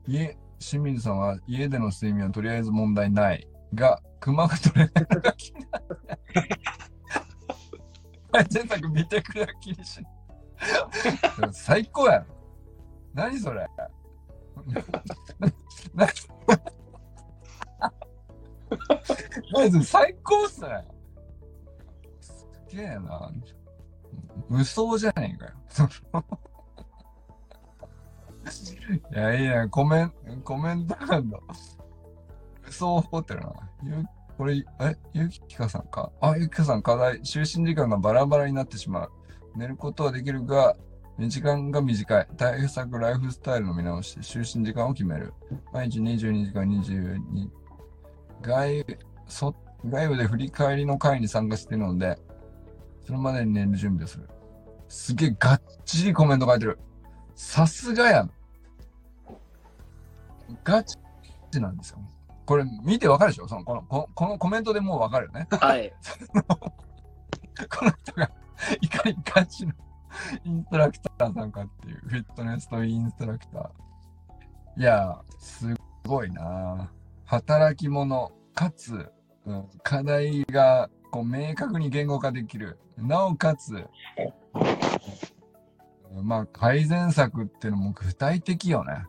[0.07, 5.85] 家、清水さんは家での睡眠はとりあえず問題ないが、熊が取れないのが気になる。
[8.33, 10.09] はい、全作見てくれ気にしな
[11.47, 11.53] い。
[11.53, 12.27] 最高やん。
[13.13, 13.67] 何それ。
[15.95, 16.29] 何そ
[19.79, 20.87] れ最高っすね。
[22.23, 23.31] すげえな。
[24.49, 25.53] 無双じゃねえかよ。
[29.13, 29.69] いや、いいね。
[29.69, 30.13] コメン
[30.43, 31.31] コメントなん
[32.81, 32.87] だ。
[32.87, 33.53] 無双ホテルな。
[33.83, 34.05] ゆ
[34.37, 37.21] これ、え、ゆきかさんかあ、ゆきかさん課題。
[37.21, 39.13] 就寝時間がバラバラになってしまう。
[39.57, 40.77] 寝ることはできるが、
[41.19, 42.29] 時間が短い。
[42.37, 45.33] 対策ライフスタイルの見直し、就寝時間を決める。
[45.73, 47.49] 毎日22時間22。
[48.43, 48.85] 外、
[49.29, 49.55] そ、
[49.87, 52.19] 外部で振り返りの会に参加しているので、
[53.07, 54.29] それまでに寝る準備をする。
[54.89, 56.79] すげえがっちりコメント書いてる。
[57.37, 58.31] さすがやん。
[60.65, 60.99] ガチ
[61.61, 61.99] なんですよ。
[62.47, 63.49] これ見てわかるでしょ？
[63.49, 65.49] そのこのここのコメントでもうわかるよね。
[65.53, 65.57] い。
[65.57, 65.93] はい。
[66.45, 68.31] この人が
[68.81, 69.73] いかにガチの
[70.45, 74.81] インストラクターさんかっていう、フィットネスとインストラクター。
[74.81, 75.75] いや、す
[76.05, 76.91] ごいな
[77.25, 79.11] 働き者、かつ、
[79.47, 82.79] うん課題がこう明確に言語化できる。
[82.97, 83.87] なおかつ、
[86.15, 89.05] うんまあ、改善策っていうのも具体的よね。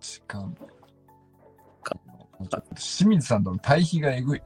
[0.00, 0.54] 時間。
[2.76, 4.42] 清水さんとの対比がえぐい。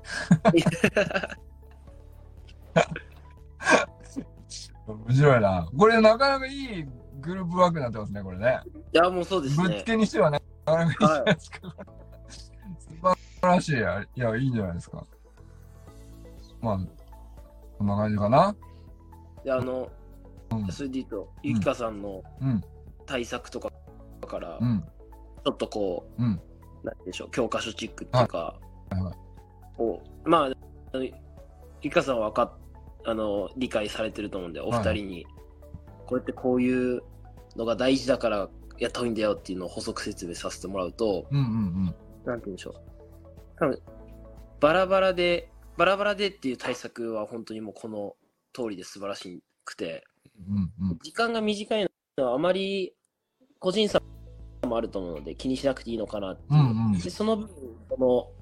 [4.86, 5.68] 面白いな。
[5.76, 6.84] これなかなかいい
[7.20, 8.60] グループワークになってますね、これね。
[8.92, 9.82] いや、もうそうですぶっつね。
[9.86, 11.58] けにしてはね、なかなかいいじゃないですか。
[12.28, 14.02] 素晴らしいや。
[14.02, 15.04] いや、いいんじゃないですか。
[16.60, 16.78] まあ、
[17.78, 18.54] こんな感じかな。
[19.44, 19.88] で、あの、
[20.50, 22.62] うんそれで言うと、ゆきかさんのうん、
[23.06, 23.70] 対策とか
[24.26, 26.40] から、ちうん、ょっとこう、うん。
[26.84, 28.38] なんでしょう、教科書チックっていうか、
[28.90, 30.50] はいはいをま
[30.92, 31.10] あ、ゆ
[31.80, 32.52] きかさんはわかっ
[33.04, 35.26] あの理解されてると思うんで、お二人に、
[36.06, 37.02] こうやってこういう
[37.56, 42.74] のが大事だからやった方がいいんだよっていうのを補足説明させてもらうと、うん、うん、なんて言うんでしょう。
[43.58, 43.82] 多分
[44.60, 48.14] バラバラで、バラバラでっていう対策は本当にもうこの
[48.52, 50.04] 通りで素晴らしくて、
[50.48, 50.98] うん、うん。
[51.02, 51.86] 時間が短い
[52.18, 52.94] のはあまり
[53.58, 54.00] 個人差
[54.66, 56.60] もあると思うので気にしなくていいのかなっていう。
[56.60, 56.98] うんうん。
[56.98, 57.48] でその分、
[57.88, 58.32] こ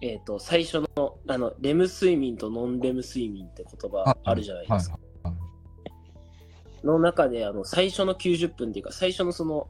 [0.00, 4.94] の、えっ、と、最初の、あの、レム睡眠とノンレム睡眠って言葉あるじゃないですか。
[4.94, 5.08] はい
[6.84, 9.68] の中で、あの、最初の90分っていうか、最初のその、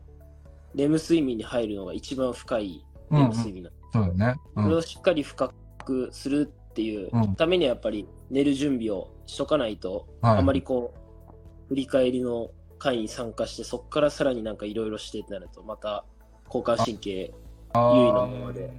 [0.74, 4.40] レム睡眠に入るのが一番深いレム睡眠なんですそうだね。
[4.56, 4.64] うん。
[4.64, 5.52] それをしっかり深
[5.84, 7.34] くするっていううん。
[7.34, 10.38] ためにはやっぱり寝る準備をしとかないと、はい。
[10.38, 16.05] あまりこう振り返りの会に参加してそこからさらになんかいろいろしてってなるとまた
[16.47, 17.35] 交感神経
[17.74, 18.70] 優位なままで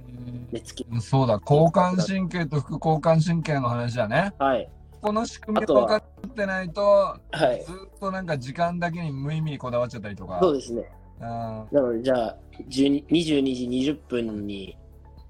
[0.50, 4.32] 寝つきそうだ、交感神経と副交感神経の話だね。
[4.38, 4.68] はい。
[5.00, 7.18] この仕組みを分かってないと、は
[7.52, 7.64] い。
[7.64, 10.38] ずっとなんか時間だけに無意味にこだわっちゃったりとか。
[10.42, 10.90] そうですね。
[11.20, 12.36] あなのでじゃあ
[12.68, 14.76] 12 22時20分に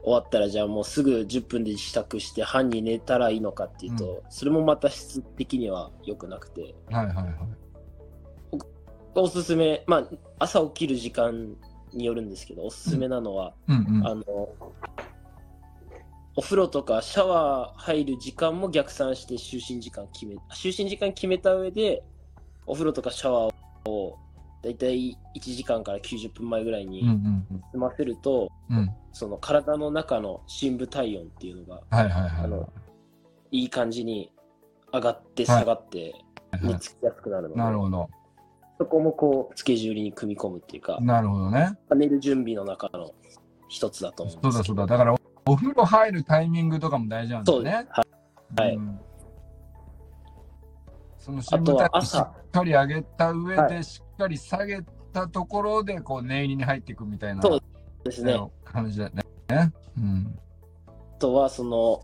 [0.02, 6.74] 終わったらじゃあもうすぐ10分で支度して半に寝たらいいのかっていうと、それもまた質的には良くなくて。
[6.90, 7.34] ーはいはいはい。
[9.14, 10.08] おすすめ、まあ、
[10.38, 11.56] 朝起きる時間
[11.92, 14.06] によるんですけど、おすすめなのは、うんうん。
[14.06, 14.22] あの、
[16.36, 22.02] お風呂とかシャワー入る時間も逆算して就寝時間決め、就寝時間決めた上で、
[22.66, 24.16] お風呂とかシャワーを
[24.62, 28.76] だいたい1時間から90分前ぐらいうんうにん済ませると、うん。
[28.78, 28.90] うん。
[29.12, 32.44] その体の中の深部体温っていうのがはいはいはい。
[32.44, 32.72] あの
[33.50, 34.30] いい感じに
[34.92, 36.14] 上がって下がって
[36.62, 38.08] 寝つきやすくなるので、なるほど。
[38.80, 41.76] そこもこうスケジュールに組み込むっていうか、なるほどね。
[41.94, 43.12] 寝る準備の中の
[43.68, 44.86] 一つだと思うんですけどそうだそうだ。
[44.86, 45.14] だから、
[45.44, 47.52] おお風呂入るタイミングとかも大事なんだ。
[47.52, 47.86] よね。
[47.90, 48.68] はい。
[48.68, 49.00] はいうん
[51.18, 54.80] その深部体温し朝っかり上げた上で、はしっかり下げ
[55.12, 57.60] たところでこう念入りに入っていくみたいなそう
[58.04, 58.40] ですね。
[58.64, 59.10] 感じだ。
[59.10, 59.22] ね
[59.98, 60.38] うん。
[60.88, 62.02] あとは、その、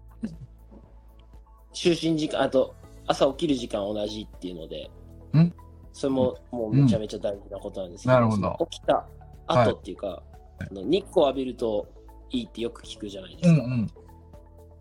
[1.72, 4.90] 就寝時間、あと、朝起きる時間同じっていうので
[5.32, 5.54] ん、
[5.96, 9.06] それももうめちゃめちゃ大事なことなんですけど、なるほど起きた
[9.46, 10.22] 後っていうか、
[10.58, 11.88] あの日光浴びると
[12.28, 13.64] いいってよく聞くじゃないですか。
[13.64, 13.90] うんうん。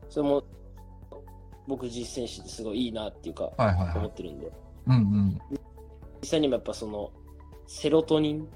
[0.10, 0.44] それも
[1.70, 3.98] 僕実践しててすごいいいなっていうか、はいはいはい。
[3.98, 4.52] 思ってるんで、
[4.88, 5.40] うんうん。
[6.22, 7.10] 実際にもやっぱその、
[7.66, 8.48] セロトニンっ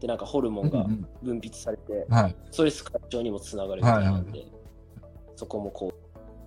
[0.00, 2.36] てなんかホルモンがうん分泌されて、うんはい。
[2.50, 4.46] ストレス解消にもつながるみたいなんで、
[5.36, 5.92] そこもこ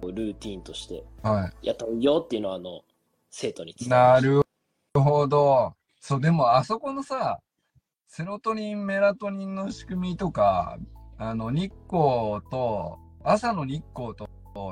[0.02, 2.82] う、ルーティーンとしてはやったよっていうのは、あの、
[3.30, 3.92] 生徒に伝い。
[3.92, 4.51] えましたなる
[5.00, 5.74] ほど。
[6.02, 7.40] そう、でもあそこのさ、
[8.08, 10.78] セロトニン、メラトニンの仕組みとか、
[11.18, 14.28] あの、日光と、朝の日光と、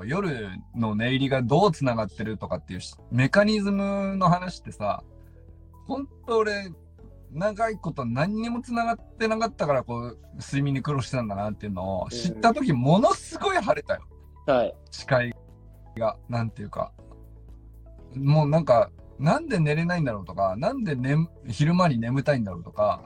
[0.06, 5.04] 夜の寝入りがどうつながってるとかっていうしメカニズムの話ってさ、
[5.88, 6.70] 本当俺、
[7.32, 14.02] 長いこと何にもつながってなかったから、こう、睡眠に苦労してたんだなっていうのを知ったとき、ものすごい晴れたよ。
[14.48, 14.76] はい。
[14.92, 15.34] 視界
[15.96, 16.92] が、なんていうか。
[18.16, 18.90] もうなんか、
[19.20, 21.16] なんで寝れないんだろうとか、なんで、ね、
[21.48, 23.04] 昼間に眠たいんだろうとか、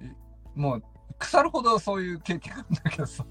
[0.00, 0.82] いもう、
[1.18, 3.24] 腐るほどそういう経験なんだけどさ、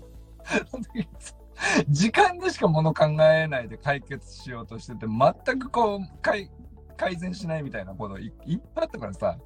[1.88, 6.52] 時間でしかもの考えないで解決しようとしてて、全くこう、改
[6.98, 9.38] 改善しないみたいなこといいっぱいあったからさ、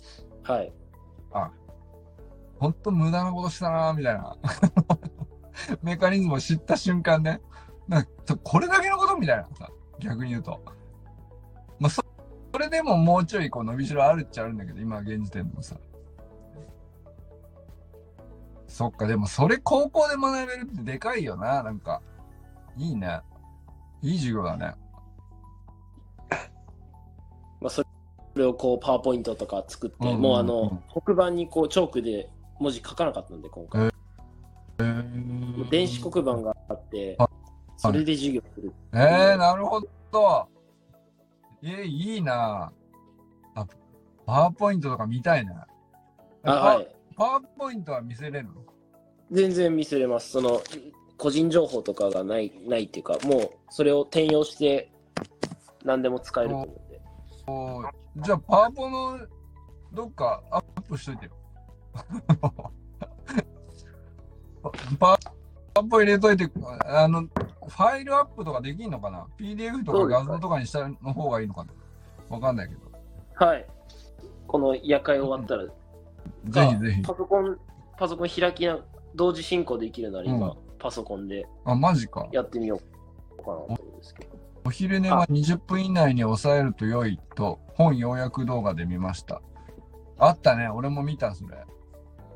[1.31, 1.51] はい。
[2.59, 4.35] ほんと無駄なことしたなみたいな。
[5.81, 7.41] メカニズムを知った瞬間ね。
[7.87, 9.17] なんかこれだけのこと？
[9.17, 9.69] みたいなさ、
[9.99, 10.61] 逆に言うと。
[12.59, 15.77] まあ、そそれでももうちょいこう伸びしろあるっちゃあるんだけど、今現時点でもさ。
[18.67, 22.01] そっか、でもそれ高校で学べるってでかいよな、なんか。
[22.75, 23.21] いいね。
[24.01, 24.75] いい授業だね。
[27.61, 27.81] まあ、そ
[28.35, 32.29] れをこう、パワーポイントとか作って、うんうんうんもうあの、黒板にこう、チョークで
[32.59, 33.81] 文字書かなかったんで、今回。
[33.83, 33.89] も
[35.63, 37.29] う電子黒板があっては、
[37.77, 38.73] それで授業する。
[38.93, 39.81] えー、なるほ
[40.11, 40.58] ど。
[41.61, 42.71] えー、いいな
[43.55, 43.65] あ、
[44.25, 45.67] パワーポイントとか見たいな。
[46.43, 46.87] あ、はい。
[47.15, 48.53] パワーポイントは見せれるの？
[49.31, 50.31] 全然見せれます。
[50.31, 50.61] その、
[51.17, 54.91] 個人情報とかがない、ないっていうか、もう、それを転用して、
[55.83, 57.01] 何でも使えると思うんで。
[57.47, 59.19] おーじゃあ、パワポの
[59.93, 61.31] どっかアップしといてよ。
[64.99, 65.19] パ ワ
[65.83, 66.49] ポ入れといて、
[66.85, 71.73] あの、ファイルアップとかできんのかな ?PDF とか画像とかにしたの方がいいのかな？
[72.29, 72.81] わかんないけど。
[73.35, 73.65] はい。
[74.47, 77.01] この夜会終わったら、ぜひぜひ。
[77.01, 77.57] パソコン、
[77.97, 78.79] パソコン開きな、
[79.15, 82.27] 同時進行できるなら今、うパソコンであ、マジか。
[82.31, 82.79] やってみよ
[83.37, 84.39] うかなと思うんですけど。
[84.65, 89.41] お昼寝は20分以内に抑えると良いと本要約動画で見ました。
[90.17, 90.67] あったね。
[90.67, 91.57] 俺も見た、それ。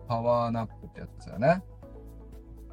[0.07, 1.63] パワーナップってやつだよね。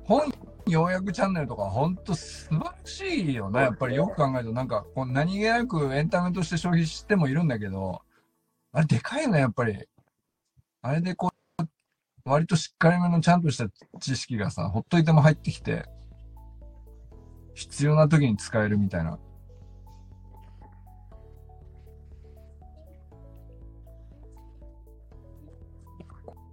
[0.04, 0.30] 本
[0.66, 3.60] 要約チャンネルとかほんと素晴らしいよね。
[3.60, 8.02] やっぱりよく考えると、なんかこう何気なくエンタメとして消費してもいるんだけど、
[8.72, 9.76] あれでかいよね、やっぱり。
[10.82, 11.64] あれでこう、
[12.24, 13.66] 割としっかりめのちゃんとした
[13.98, 15.86] 知識がさ、ほっといても入ってきて、
[17.54, 19.18] 必要な時に使えるみたいな。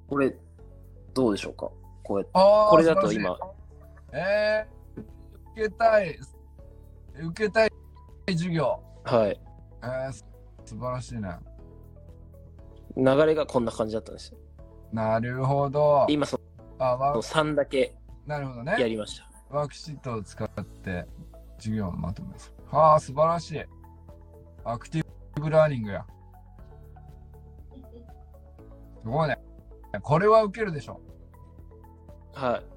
[0.09, 0.35] これ、
[1.13, 1.69] どうでしょうか？
[2.03, 2.31] こうやって。
[2.33, 3.37] これだと今、
[4.17, 5.01] えー、
[5.53, 6.19] 受けたい、
[7.21, 7.71] 受けたい
[8.29, 8.79] 授業。
[9.03, 9.39] はい。
[9.83, 10.25] えー、す
[10.65, 11.29] 素晴らしいね。
[12.97, 14.39] 流れがこんな感じだったんですよ。
[14.91, 16.07] なるほど。
[16.09, 16.39] 今、そ
[16.79, 17.95] の3だけ
[18.25, 18.89] なるほどやね。
[18.89, 19.29] りました。
[19.49, 20.49] ワークシートを使っ
[20.83, 21.05] て
[21.57, 22.53] 授業をまとめます。
[22.71, 23.63] はあ、素晴らしい。
[24.65, 25.05] アクティ
[25.39, 26.05] ブラーニングや。
[29.03, 29.37] すごいね。
[30.01, 30.99] これは受けるでしょ。
[32.33, 32.76] はい。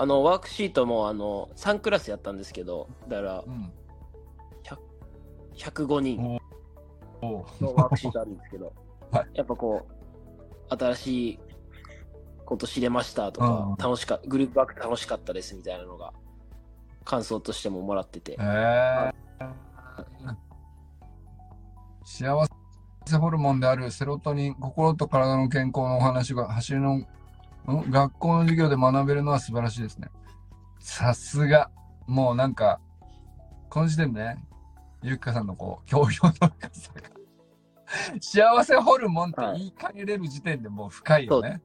[0.00, 3.70] あの、ワークシートも、あの、3クラスやったんですけど、だからう、ん。
[5.54, 6.40] 105人
[7.60, 8.72] のワークシートあるんですけど、
[9.12, 9.26] はい。
[9.34, 11.40] やっぱこう、新しい
[12.46, 13.76] こと知れましたとうん。
[13.76, 16.14] か、楽しかグループワーク楽しかったですみたいなのが、
[17.04, 18.38] 感想としてももらってて。
[18.40, 19.52] え、ー、
[22.06, 22.46] 幸
[23.06, 27.06] せホルモンであるセロトニン、心と体の健康のお話が走りのん
[27.66, 30.08] 学校の授業で学べるのは素晴らしいですね。
[30.78, 31.70] さすが。
[32.06, 32.80] もうなんか、
[33.68, 34.44] この時点でね、
[35.02, 37.20] ゆきかさんのこう、教養の深さが。
[38.20, 41.60] 幸せホルモンって言い換えれる時点でもう深いよね。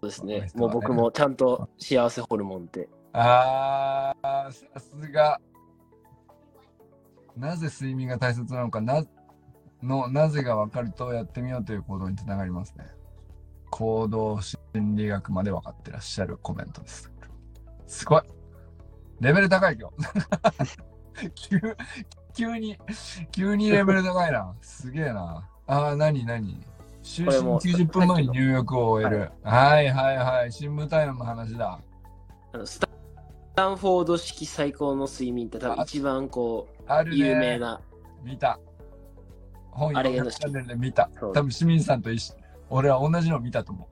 [0.00, 0.40] そうですね。
[0.40, 5.40] ねもう僕もちゃんと幸せホルモンってあー、さすが。
[7.36, 9.04] なぜ睡眠が大切なのか、な、
[9.82, 12.86] の、なぜが分かるとやってみようという行動につながりますね。
[13.70, 14.58] 行動心
[14.96, 17.10] 理学まで分かってらっしゃるコメントです。
[17.86, 18.22] すごい。
[19.20, 21.30] レベル高い今日。
[21.34, 21.60] 急、
[22.34, 22.78] 急に、
[23.32, 24.54] 急にレベル高いな。
[24.60, 25.48] すげえな。
[25.66, 26.64] あー、なになに
[27.02, 29.30] 就寝90分前に入浴を終える。
[29.42, 30.52] はいはいはい。
[30.52, 31.80] 深部体温の話だ。
[32.52, 32.80] あのス
[33.54, 37.80] タンフォード式最高の睡眠って多分一番こある有名な。
[38.22, 38.58] 見た。
[39.70, 41.10] 本あれ読むチャンネルで見た。
[41.20, 42.34] 多分清水さんと一緒。
[42.70, 43.88] 俺は同じの見たと思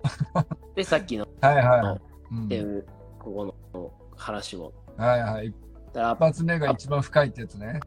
[0.74, 1.28] で、さっきのう。
[1.40, 2.00] はいはいはい。
[2.32, 2.86] うんっていう、
[3.18, 4.72] ここの話も。
[4.96, 5.50] はいはい。
[5.50, 5.54] だ
[5.92, 7.80] から一発目が一番深いってやつね。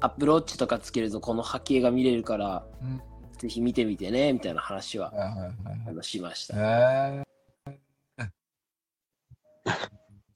[0.00, 3.02] アップローチとかつけるとこの波形が見れるから、うん
[3.38, 5.26] ぜひ見てみてねみたいな話はは
[5.86, 6.54] いはいしました。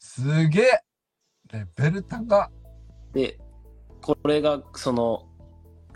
[0.00, 0.80] すげえ
[1.52, 2.50] レベル高っ。
[3.12, 3.38] で、
[4.02, 5.28] これがその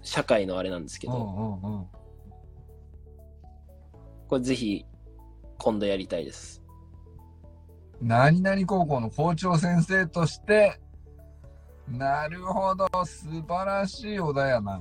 [0.02, 1.86] 社会のあれなんですけど、うんうんうん。
[4.30, 4.86] これぜひ
[5.58, 6.62] 今度やりたいです。
[8.00, 10.80] 何々高校の校長先生として、
[11.88, 14.80] なるほど、素晴らしいお題やな。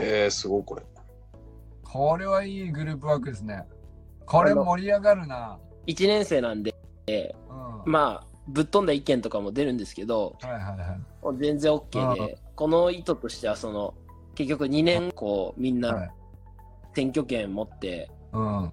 [0.00, 0.82] へえ、すごいこれ。
[1.84, 3.64] これはいいグループワークですね。
[4.26, 5.56] これ盛り上がるな。
[5.86, 6.74] 1年生なんで、
[7.06, 7.14] うん。
[7.14, 11.36] はいまあ、ぶっ飛んだ意見とかも出るんですけど、はいはい。
[11.38, 13.94] 全然 OK で、この意図としては、その、
[14.34, 16.10] 結局2年こうみんはない
[16.94, 18.72] 選挙権持って、うん。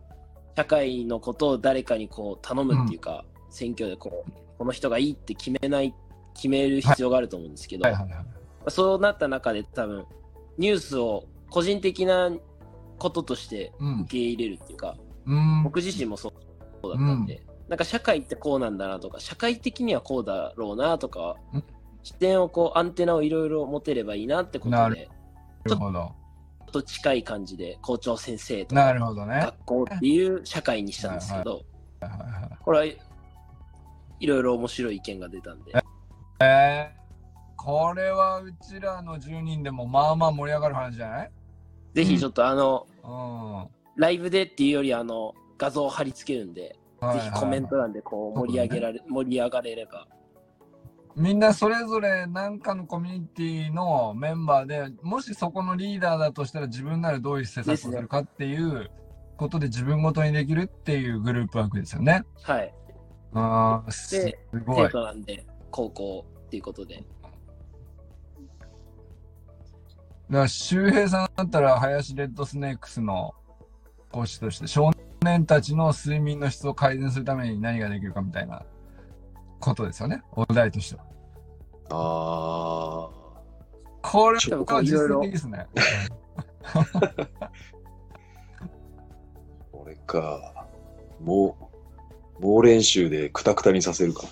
[0.55, 5.93] 社会のことを誰かにこう頼むっていうか、選挙でこう、この人がいいって決めない、
[6.33, 7.85] 決める必要があると思うんですけど。
[8.69, 10.05] そうなった中で多分、
[10.57, 12.31] ニュースを個人的な
[12.97, 14.11] こととしてうん受。
[14.11, 15.63] け入れるっていうか、うん。
[15.63, 21.63] 僕自身もそうだったんで、なんか社会ってこうなんだなとか、社会的にはこうだろうなとかうん、
[22.03, 26.11] 視点をこう、アンテナをいろいろ持てればいいなってことで、なるほど。
[26.81, 29.39] と近い感じで校長先生となかるほどね。
[29.41, 31.63] 学校っていう社会にしたんですけど、
[32.01, 32.97] はいはいはいこれはい
[34.27, 35.73] ろいろ面白い意見が出たんで、
[36.39, 41.31] えー、これはうちらの10人でもまあまあ盛り上がる話じゃない？
[41.93, 43.53] ぜひちょっとあの、うん。
[43.53, 50.07] はライブでっていうよりあの、画像を貼り付けるんで、いはいぜひコメント欄でこう盛り上げられ、盛り上がれれば。
[51.17, 58.91] みんなそれぞれ何かのコミュニティのメンバーでもしそこのリーダーだとしたら自分ならどういう施策をするかっていう
[59.35, 62.23] ことで自分ごとにできるっていうグループワークですよね。
[62.43, 62.73] はい。
[63.33, 64.89] ああ、すでごい生。
[64.91, 66.95] 徒なんで、高校っていうことで。
[66.95, 67.05] だか
[70.29, 73.33] ら周平さんだったら林レッドスネークスの
[74.11, 74.91] 講師として少
[75.21, 78.63] 年たちの睡眠の質を改善するために何ができるかみたいな
[79.59, 80.21] ことですよね。
[80.31, 81.06] お題としては。
[81.89, 83.09] あ
[84.01, 85.67] これちょは実践的ですね。
[86.73, 86.85] あ、
[89.71, 90.67] これか。
[91.19, 91.57] も
[92.39, 94.23] う、猛練習でクタクタにさせるか。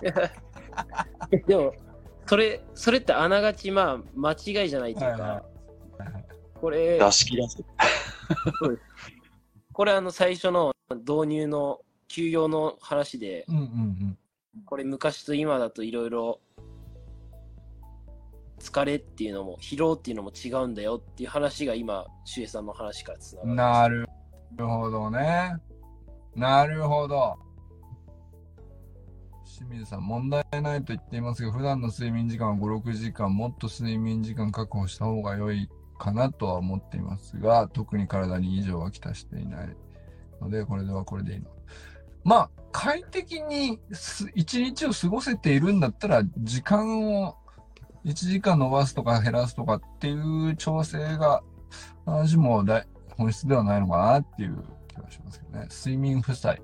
[1.46, 1.72] でも、
[2.26, 5.44] それ、それってあながちまあ間違いじゃないというはいはか、
[6.54, 7.64] これ、出し切らせる。
[9.72, 14.18] これあの最初の導入の休養の話で、うんうんうん。
[14.66, 16.40] これ昔と今だといろいろ
[18.62, 24.08] 疲れっていうのも疲労っていうのも違うんだよっていう話が今、周平さんの話からつながる。
[24.56, 25.56] なるほどね。
[26.36, 27.36] なるほど。
[29.44, 35.68] 清水さん、問題ないと言っていますが、普段の睡眠時間は5、6時間、もっと睡眠時間確保した方が良い
[35.98, 39.76] かなとは思っていますが、特に体に異常はきたしていない
[40.40, 41.50] ので、これではこれでいいの。
[42.24, 47.36] まあ、快適にす一日を過ごせているんだったら、時間を
[48.04, 51.42] 1時間伸ばすとか減らすとかっていう調整が、
[52.06, 52.86] 話も大
[53.16, 55.68] 本質ではないのかなっていう気がしますけどね。
[55.70, 56.60] 睡眠負債。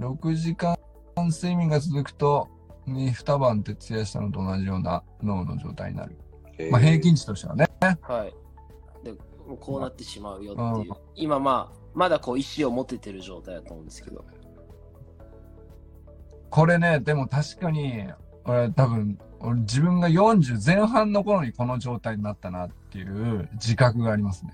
[0.00, 0.76] 6時間
[1.16, 2.48] 睡眠が続くと、
[2.86, 6.16] に2晩徹夜したのと同じような脳の状態になる。
[6.58, 7.66] えーまあ平均値としてはね。
[8.02, 8.34] はい。
[9.04, 10.96] で、もうこうなってしまうよっていううん。
[11.14, 14.24] 今まあ、まだこう意思を持ててる状態だと思うんですけど。
[16.54, 18.04] これね、でも確かに、
[18.44, 24.52] 俺多分、俺自分が40前半の頃にこの状態になったなっていう自覚がありますね。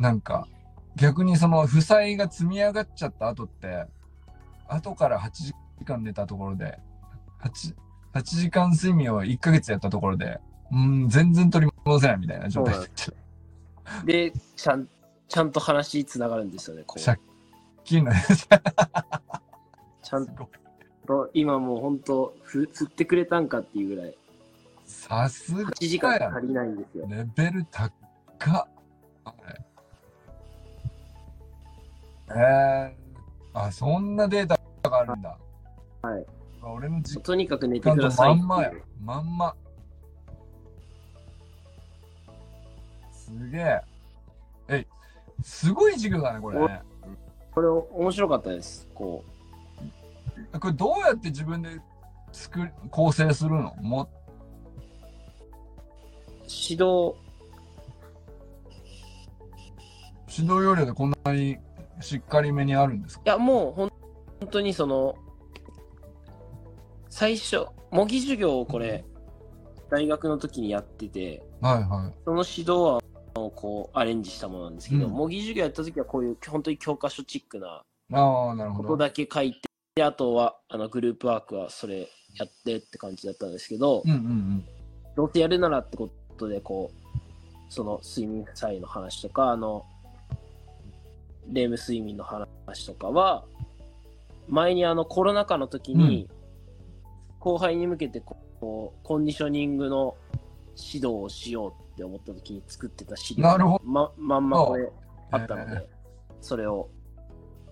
[0.00, 0.48] なんか、
[0.96, 3.86] 逆にその負債が積み上がっちゃった後って、
[4.66, 6.80] 後から8時間寝たところで、
[7.40, 7.76] 8、
[8.14, 10.40] 8時間睡眠を1ヶ月やったところで、
[10.72, 13.12] うん、全然取り戻せないみたいな状態になっちゃ
[14.02, 14.88] うで、ちゃん、
[15.28, 17.04] ちゃんと話つながるんですよね、こう。
[17.04, 17.20] 借
[17.84, 18.12] 金の
[20.02, 24.14] ちゃんと今もう本当ふ振ってくれたんかっていうぐらい
[24.86, 27.06] さすが8時間足りないんですよ。
[27.08, 28.66] レベル高っ。
[32.34, 35.36] えー、あ、そんなデータがあるんだ。
[36.02, 36.26] はい。
[36.62, 38.36] 俺の実とにかく寝てください。
[38.36, 38.72] まんまや。
[39.00, 39.54] まんま。
[43.12, 43.80] すげえ。
[44.68, 44.86] え、
[45.42, 46.82] すごい授業だね、これね。
[47.54, 48.88] これ面白かったです。
[48.94, 49.24] こ
[50.60, 51.78] これどうやって自分で
[52.32, 53.74] 作り構成するの？
[53.80, 54.08] もう
[56.48, 57.14] 指導。
[60.34, 61.58] 指導要領でこんなに
[62.00, 63.22] しっかりめにあるんですか？
[63.26, 63.88] いやもうほん
[64.40, 65.14] 本当にその
[67.10, 69.04] 最初模擬授業をこれ
[69.90, 72.14] 大学の時にやっててはいはい。
[72.24, 72.98] その指導
[73.36, 75.12] 案をこうアレンジしたものなんですけど、うん。
[75.12, 77.82] 模擬授業やった時はこういう本当に教科書チックな。
[78.10, 79.60] ことだけ書いて
[79.94, 84.64] であとはあのグループワークはそれやってって感じだったんですけど、うんうんうん。
[85.14, 87.12] どうせやるならってことでこう
[87.68, 89.84] その睡眠負債の話とかあの
[91.52, 93.44] レーム睡眠の話とかは
[94.48, 96.26] 前にあのコロナ禍の時に
[97.38, 100.16] 後輩に向けてこうコンディショニングの
[100.74, 104.90] 指導をしようって思った時に作ってた資料なるほどままんまこれ
[105.32, 105.88] あったのえで
[106.40, 106.88] それを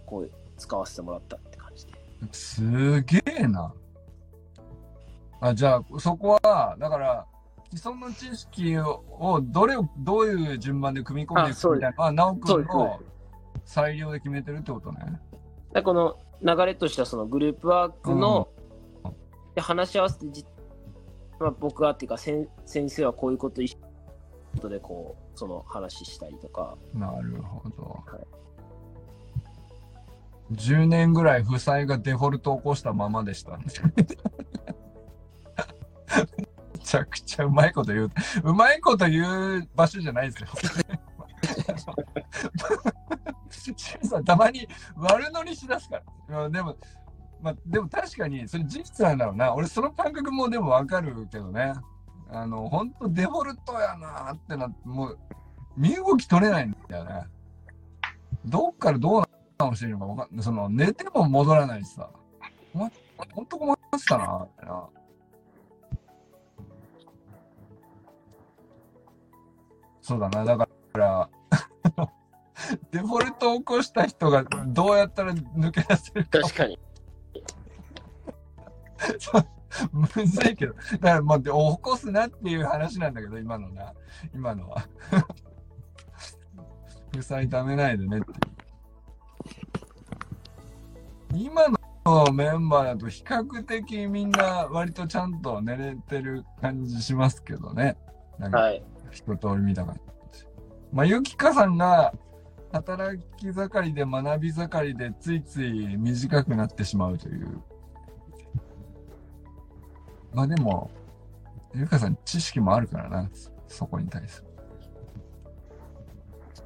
[0.05, 1.39] こう使わせてもらった。
[2.33, 3.73] すげえな。
[5.41, 7.27] あ、じゃあ、そこは、だから、
[7.75, 13.01] 既存の知識ををどれを、どういう順番で組み込んでいくみたいなのは、直そうですそうくんの
[13.65, 15.21] 裁量で決めてるってことね。
[15.73, 18.49] でこの流れとしてはそのグループワークの、
[19.55, 20.45] で話し合わせてじ、
[21.39, 23.77] まあ、僕はっていうか先先生はこういうこと一
[24.61, 27.83] 緒でこうその話したりとかなるほど。
[27.85, 28.27] はい
[30.53, 33.57] 10年ぐらい負債がデフォルト起こしたままでした。
[33.57, 33.65] め
[36.83, 38.11] ちゃくちゃうまいこと言う。
[38.45, 40.49] うまいこと言う場所じゃないですよ。
[43.51, 44.67] シさん、たまに
[44.97, 46.49] 悪乗りしだすから。
[46.51, 46.77] でも、
[47.41, 49.55] まあ、でも確かに、それ事実なんだろうな。
[49.55, 51.73] 俺、その感覚もでもわかるけどね。
[52.31, 55.19] あの、本当デフォルトやなってなって、もう、
[55.77, 57.23] 身動き取れないんだよね。
[58.45, 59.29] どっからどうな
[59.65, 60.45] 直していいのかわかんない。
[60.45, 62.09] その、寝ても戻らないしさ。
[62.75, 62.93] お前、
[63.35, 64.89] 本当困ってたな、ってな。
[70.01, 71.29] そうだな、だから、
[72.91, 76.79] デフォルトを起こした人がどうやったら抜け出せるか確かに
[79.93, 83.95] むずいけど、だからまあ、で起こすなっていう話なんだけど、今のな、
[84.35, 84.87] 今のは。
[87.13, 88.37] 負債ためないでねっていう。
[91.35, 91.69] 今
[92.05, 97.97] のメンバーだと比較的みんな割とちゃんと寝れてる感じしますけどね。
[98.39, 100.01] なんかはい一通り見た感じ。
[100.93, 102.13] まあ、ゆきかさんが
[102.73, 107.61] 働き盛りで学び盛りでついつい短くなってしまうという。
[110.33, 110.91] まあでも、
[111.75, 114.47] ゆきかさん知識もあるからな、そそこに対する。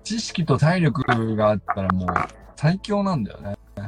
[0.02, 2.08] 知識と体力があったらもう
[2.64, 3.58] 最強なんだよね。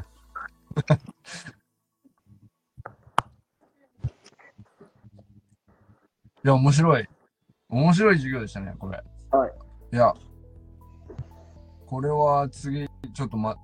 [6.44, 7.08] いや、面白い。
[7.70, 9.02] 面白い授業でしたね、これ。
[9.30, 9.52] はい。
[9.94, 10.12] いや、
[11.86, 13.56] これは次、ちょっとま、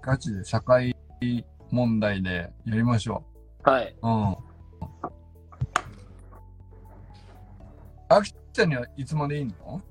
[0.00, 0.94] ガチで社会
[1.72, 3.24] 問題でやりましょ
[3.64, 3.96] はい。
[4.00, 4.06] う。
[4.06, 4.36] うん。
[8.08, 9.54] あきちゃんにはいつまでいいの？
[9.66, 9.82] 明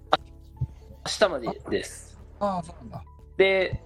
[1.06, 2.18] 日までです。
[2.40, 3.04] ああ、そうなんだ。
[3.36, 3.84] で、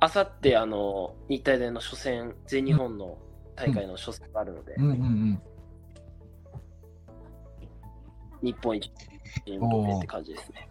[0.00, 3.18] あさって、あの、日体大の初戦、全日本の
[3.56, 5.42] 大会の初戦があるので、うんうんうん。
[8.42, 8.90] 日本一
[9.46, 10.68] に向けてって感じですね。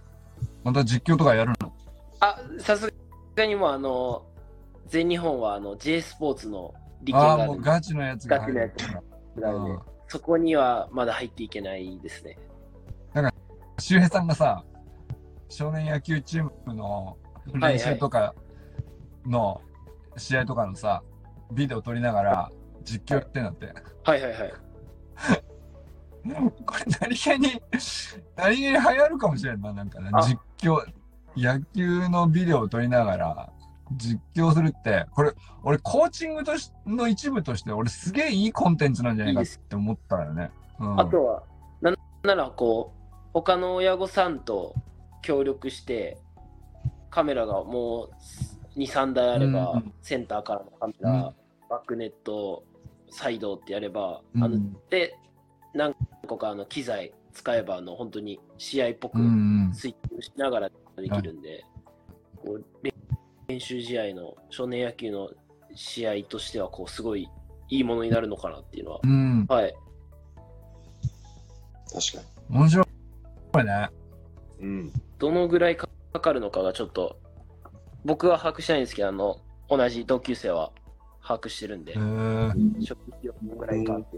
[0.63, 1.73] また実況とかやるの？
[2.21, 2.93] あ、さす
[3.35, 4.25] がにもう、あの、
[4.87, 8.93] 全日本は、あの、J スポーツの利権ああ、もうガチのやつが入るガチ。
[8.93, 9.01] の
[9.35, 12.37] でうん、そこにはまだ入っていけないですね。
[13.79, 14.63] 周平さんがさ、
[15.49, 17.15] 少年野球チームの
[17.53, 18.33] 練習とか
[19.27, 19.61] の
[20.17, 21.03] 試合とかのさ、
[21.51, 22.51] ビデオ撮りながら
[22.83, 23.73] 実況やってんだって。
[24.03, 24.53] はいはいはい。
[26.65, 27.61] これ何気に、
[28.35, 30.21] 何気に流行るかもしれんな、なんかねあ。
[30.23, 30.81] 実況、
[31.35, 33.49] 野球のビデオを撮りながら
[33.93, 35.31] 実況するって、これ、
[35.63, 40.51] 俺コーチングとしの一部として、俺すげえいいコンテンツなんじゃないかって思ったよね。
[40.79, 41.43] うん、あとは、
[41.81, 44.73] なんならこう、他の親御さんと
[45.21, 46.17] 協力して、
[47.09, 48.09] カメラがもう
[48.77, 51.35] 23台あれば、うんセンターからのカメラ、うん
[51.69, 52.63] バックネット
[53.09, 54.57] サイドってやれば、うんあの
[54.89, 55.17] で
[55.73, 55.93] 何
[56.25, 59.19] 個かあの機材使えばあの本当に試合っぽく。
[59.73, 61.63] スイッチしながらできるんで、
[62.37, 62.93] こう練
[63.47, 65.29] 練習試合の少年野球の
[65.73, 67.29] 試合としてはこうすごい
[67.69, 69.45] いいものになるのかなっていうのは、うん。
[69.47, 69.73] はい、
[71.93, 73.89] 確か面白いね。
[74.59, 74.65] に。
[74.65, 74.93] うん。
[75.17, 75.87] どのぐらいか
[76.19, 77.19] かるのかがちょっと
[78.07, 80.71] 僕は把握してないんですけどあの同じ同級生は
[81.21, 81.93] 把握してるんで
[83.65, 84.17] らいかって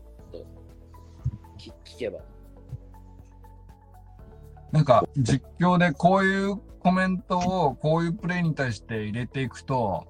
[1.58, 2.20] 聞聞けば。
[4.72, 10.06] なんか実況でこういうコメントをこういうプレイに対して入れていくと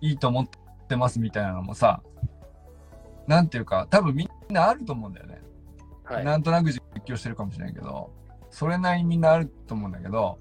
[0.00, 0.48] いいと思っ
[0.88, 2.00] てますみたいなのもさ、
[3.26, 5.42] なんていうか多分みんなあると思うんだよね。
[6.04, 8.12] はい、なんとなく実況してるかもしれないけど、
[8.50, 10.38] それなりにみんなあると思うんだけど、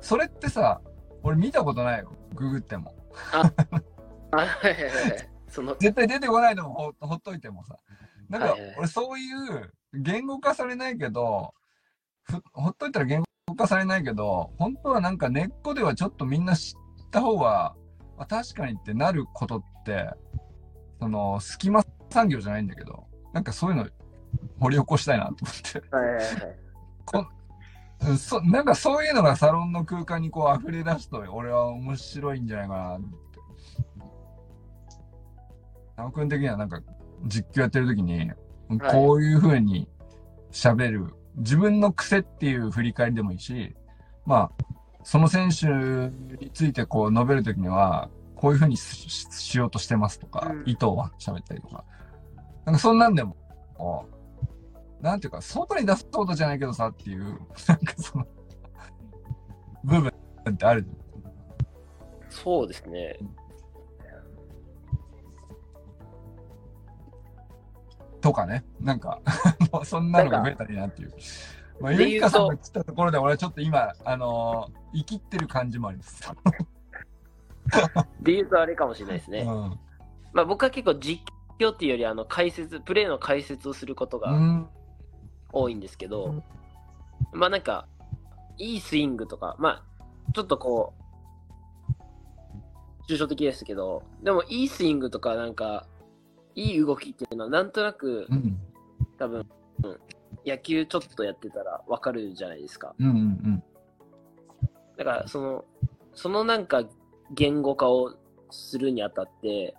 [0.00, 0.80] それってさ、
[1.22, 2.12] 俺見たことないよ。
[2.34, 2.94] ググっても。
[3.32, 3.38] あ
[4.36, 7.76] はいはいはいはいその絶対出てこないのもほほっといてもさ。
[8.28, 11.54] なんか俺そういう言語化されないけど、
[12.22, 17.74] ふほっといたら言語化されないけど、本当はなんか根っこではちょっとみんな知った方が、
[18.18, 20.10] あ確かにってなることって、
[21.00, 23.88] その、隙間産業じゃないんだけど、なんかそういうの
[24.60, 25.96] 掘り起こしたいなと思って。
[25.96, 26.24] はいはいはい
[27.14, 27.37] うん
[28.16, 33.18] そなんかそういうのがサロンの空間にこう溢れ出すと俺は面白いんじゃないかなって。
[35.96, 36.80] 直君的にはなんか
[37.26, 38.30] 実況やってる時に、
[38.90, 39.88] こういう風に
[40.52, 43.74] 喋る、自分の癖っていう振り返りでもいいし、
[44.24, 44.64] まあ、
[45.02, 45.66] その選手
[46.36, 51.84] についてこう述べる時には、こういう風にししようとしてますとか、うん意図は喋ったりとか。
[52.64, 53.36] なんかそんなんでも、
[55.00, 58.26] なんていうか、外に出すことじゃないけどさっていう、なんかその、
[59.84, 60.12] 部分
[60.50, 60.90] ってあるじ
[62.30, 63.18] そうですね。
[68.20, 68.64] とかね。
[68.80, 69.20] なんか、
[69.72, 71.12] もうそんなのが増えたらいいなっていう。
[71.80, 76.32] まあ、ゆりかさんが来たところで俺はちょっと今、あのー生きってる感じもあります。
[78.22, 79.40] で言うとあれかもしれないですね。
[79.40, 79.78] うん。
[80.32, 81.22] まあ僕は結構実
[81.58, 84.68] 況っていうよりあの解説、プレーの解説をすることがうん。
[85.52, 86.42] 多いんですけど、
[87.32, 87.86] まあなんか、
[88.58, 90.94] いいスイングとか、まあ、ちょっとこ
[93.08, 95.86] う、抽象的ですけど、でもいいスイングとかなんか、
[96.54, 98.58] いい動きっていうのはなんとなくうん。
[99.18, 99.46] 多分、
[99.84, 100.00] うん
[100.46, 102.94] 野球ちょっとやってたらわかるじゃないですか。
[102.98, 103.64] うんうんうん。
[104.96, 105.64] だからその、
[106.14, 106.84] そのなんか
[107.32, 108.14] 言語化を
[108.50, 109.74] するにあたって、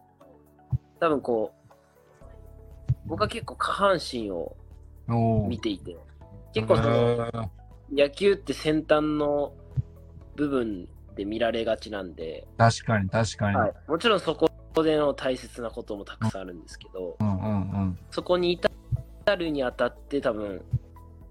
[0.99, 4.55] 多分こう、僕は結構下半身を
[5.09, 5.97] 見ていて、
[6.53, 7.51] 結構その、
[7.91, 9.53] 野球って先端の
[10.35, 13.57] 部分で見られがちなんで、確かに確かに。
[13.57, 14.49] はい、もちろんそこ
[14.83, 17.47] での大切なこともたくさんあるんですけど、うんうんう
[17.85, 17.99] ん。
[18.11, 18.69] そこに至
[19.35, 20.61] るにあたって多分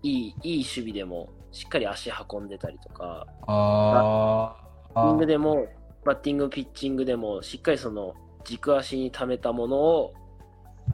[0.03, 4.55] いいいい守備でもしっかり足運んでたりとか、バ
[4.95, 5.27] ッティングあ。
[5.27, 5.67] でも
[6.05, 8.15] バッティングピッチングでもしっかりその
[8.45, 10.15] 軸足に溜めたものを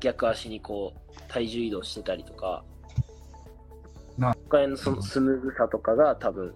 [0.01, 2.65] 逆足にこう体重移動してたりとか、
[4.19, 6.55] な他へのそのスムーズさとかが多分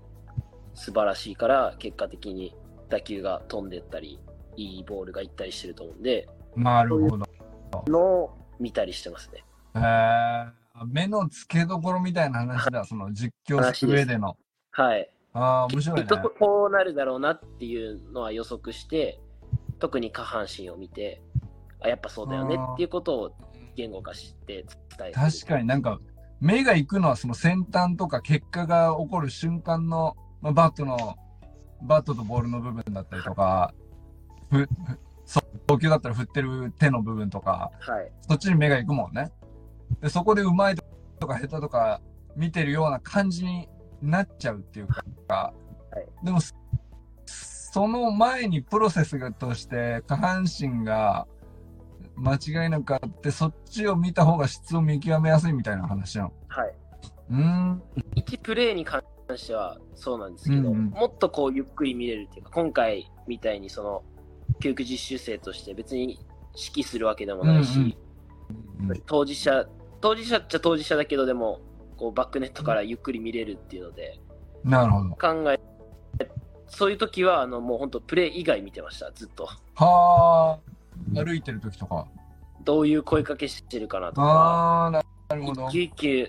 [0.75, 2.55] 素晴らしいから結果的に
[2.89, 4.19] 打球が飛んでったり
[4.57, 7.27] いいボールが行ったりしてると思うんでなるほど。
[7.87, 9.45] のを見たりしてますね。
[9.75, 14.37] へー目の付けどころみたいな話だ、その実況する上での。
[14.71, 15.11] はい。
[15.33, 16.23] ああ、面白いねきっ。
[16.23, 19.21] とこうなるだろうなっていうのは予測して
[19.79, 21.21] 特に下半身を見て
[21.81, 23.33] あやっぱそうだよねっていうことを
[23.77, 24.65] 言語化して
[24.97, 26.01] 伝えて確かになんか、
[26.41, 31.17] 目が行くのはその先端とか結果が起こる瞬間の、まあ、バットの、
[31.83, 33.75] バットとボールの部分だったりとか、
[34.51, 34.69] ふ、ふ
[35.25, 39.33] 送球だったら振ってる手の部分とか、はいそっちに目が行くもんね。
[40.01, 42.01] で、そこでうまいとか下手とか
[42.37, 43.69] 見てるような感じに
[44.01, 44.89] なっちゃうっていう
[45.29, 45.53] か、
[46.23, 46.55] いでも、そ
[47.71, 51.27] その前にプロセスがとして下半身が
[52.19, 52.35] 間
[52.65, 56.33] 違いなくあって、そっちを見た方が質を見極めやすいみたいな話なの。
[56.49, 56.75] はい
[57.31, 57.83] うーん。
[58.15, 59.03] 一プレーに関
[59.37, 64.03] してはそうなんですけど、うんうんもっとこうゆっくり見れるっていうか今回みたいにその
[64.61, 66.19] 教育実習生として別に
[66.57, 67.95] 指揮するわけでもないし、うんうん
[69.07, 69.67] 当事者
[70.01, 71.61] 当事者っちゃ当事者だけどでも
[71.99, 74.19] こうバックネットからゆっくり見れるっていうので
[74.65, 75.11] なるほど。
[75.11, 75.61] 考え
[76.69, 80.59] そういう時はあのもう本当プレー以外見てましたずっとはあ、
[81.15, 82.07] 歩いてる時とか。
[82.65, 85.03] どういう声かけしてるかなとかああ、な
[85.35, 85.69] るほど。
[85.69, 86.29] 一球一球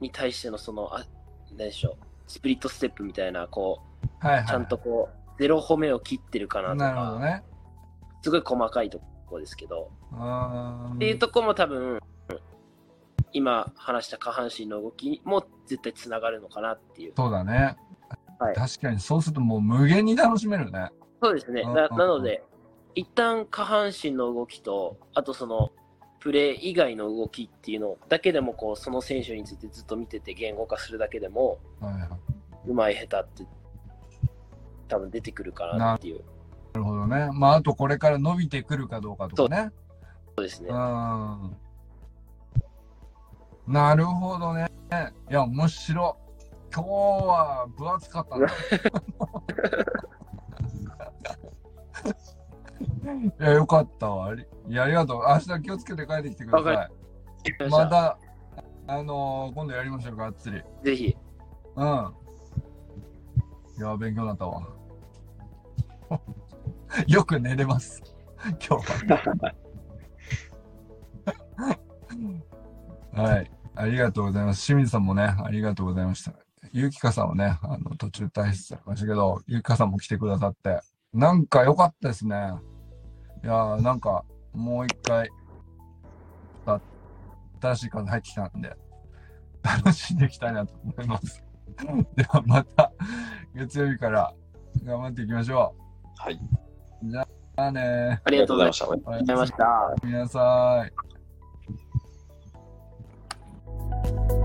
[0.00, 1.04] に対してのそのあ
[1.50, 1.96] 何でしょう
[2.26, 3.80] スプリットステップみたいなこ
[4.22, 4.46] うはいはい。
[4.46, 7.42] ちゃんとこうゼロ歩目を切ってるかなとなるほどか、ね。
[8.22, 12.00] すごい細かいところですけど、うーんっていうとこも多分、
[13.32, 17.12] 今話した下半身の動きも絶対つながるのかなっていう。
[17.16, 17.76] そうだね。
[18.40, 20.88] はい確かにそうするともう無限に楽しめるね。
[21.22, 21.62] そうですね。
[21.62, 22.42] うんなうんなので、
[22.98, 25.70] 一旦下半身の動きと、あとその、
[26.18, 31.60] プレー以外の動きっていうのだけでもこうその選手についてずっと見てて言語化するだけでも。
[32.66, 33.52] うまい下手って
[34.88, 36.24] 多分出てくるかなっていう
[36.72, 37.30] なるほどね。
[37.32, 39.70] まあ、あとこれから伸びてくるかどうかとかね。
[40.36, 40.72] そうですねう。
[40.72, 41.56] ん。
[43.68, 44.66] なるほどね。
[45.30, 46.22] いや、面白い。
[46.74, 48.48] 今日は分厚かったな。
[53.40, 54.26] いや、よかったわ。
[54.26, 55.22] ありいや、ありがとう。
[55.28, 57.70] 明日気をつけて帰ってきてくだわさい。
[57.70, 58.18] また、
[58.86, 60.62] あのー今度やりましょう、がっつり。
[60.82, 61.16] ぜひ、
[61.76, 62.14] うん。
[63.78, 64.66] いや、勉強になったわ。
[67.06, 68.02] よく寝れます。
[68.66, 68.92] 今日
[69.26, 69.54] は。
[73.24, 73.50] はい。
[73.74, 74.66] ありがとうございます。
[74.66, 76.32] 清水さんもね、ありがとうございました。
[76.72, 80.80] ゆきかさんはね、あの、途中退出されましたけど、ゆきかさんも来てくださって、
[81.12, 82.52] なんか良かったですね。
[83.44, 85.28] いやー、なんか、もう一回、
[87.60, 88.72] 新しい風入ってきたんで、
[89.62, 91.44] 楽しんでいきたいなと思います。
[92.16, 92.92] ではまた、
[93.54, 94.32] 月曜日から
[94.84, 96.22] 頑張っていきましょう。
[96.22, 96.40] はい。
[97.04, 98.20] じゃあね。
[98.24, 98.90] ありがとうございました。
[98.90, 99.94] ありがとうございました。
[100.04, 100.84] 皆さ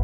[0.00, 0.03] ん。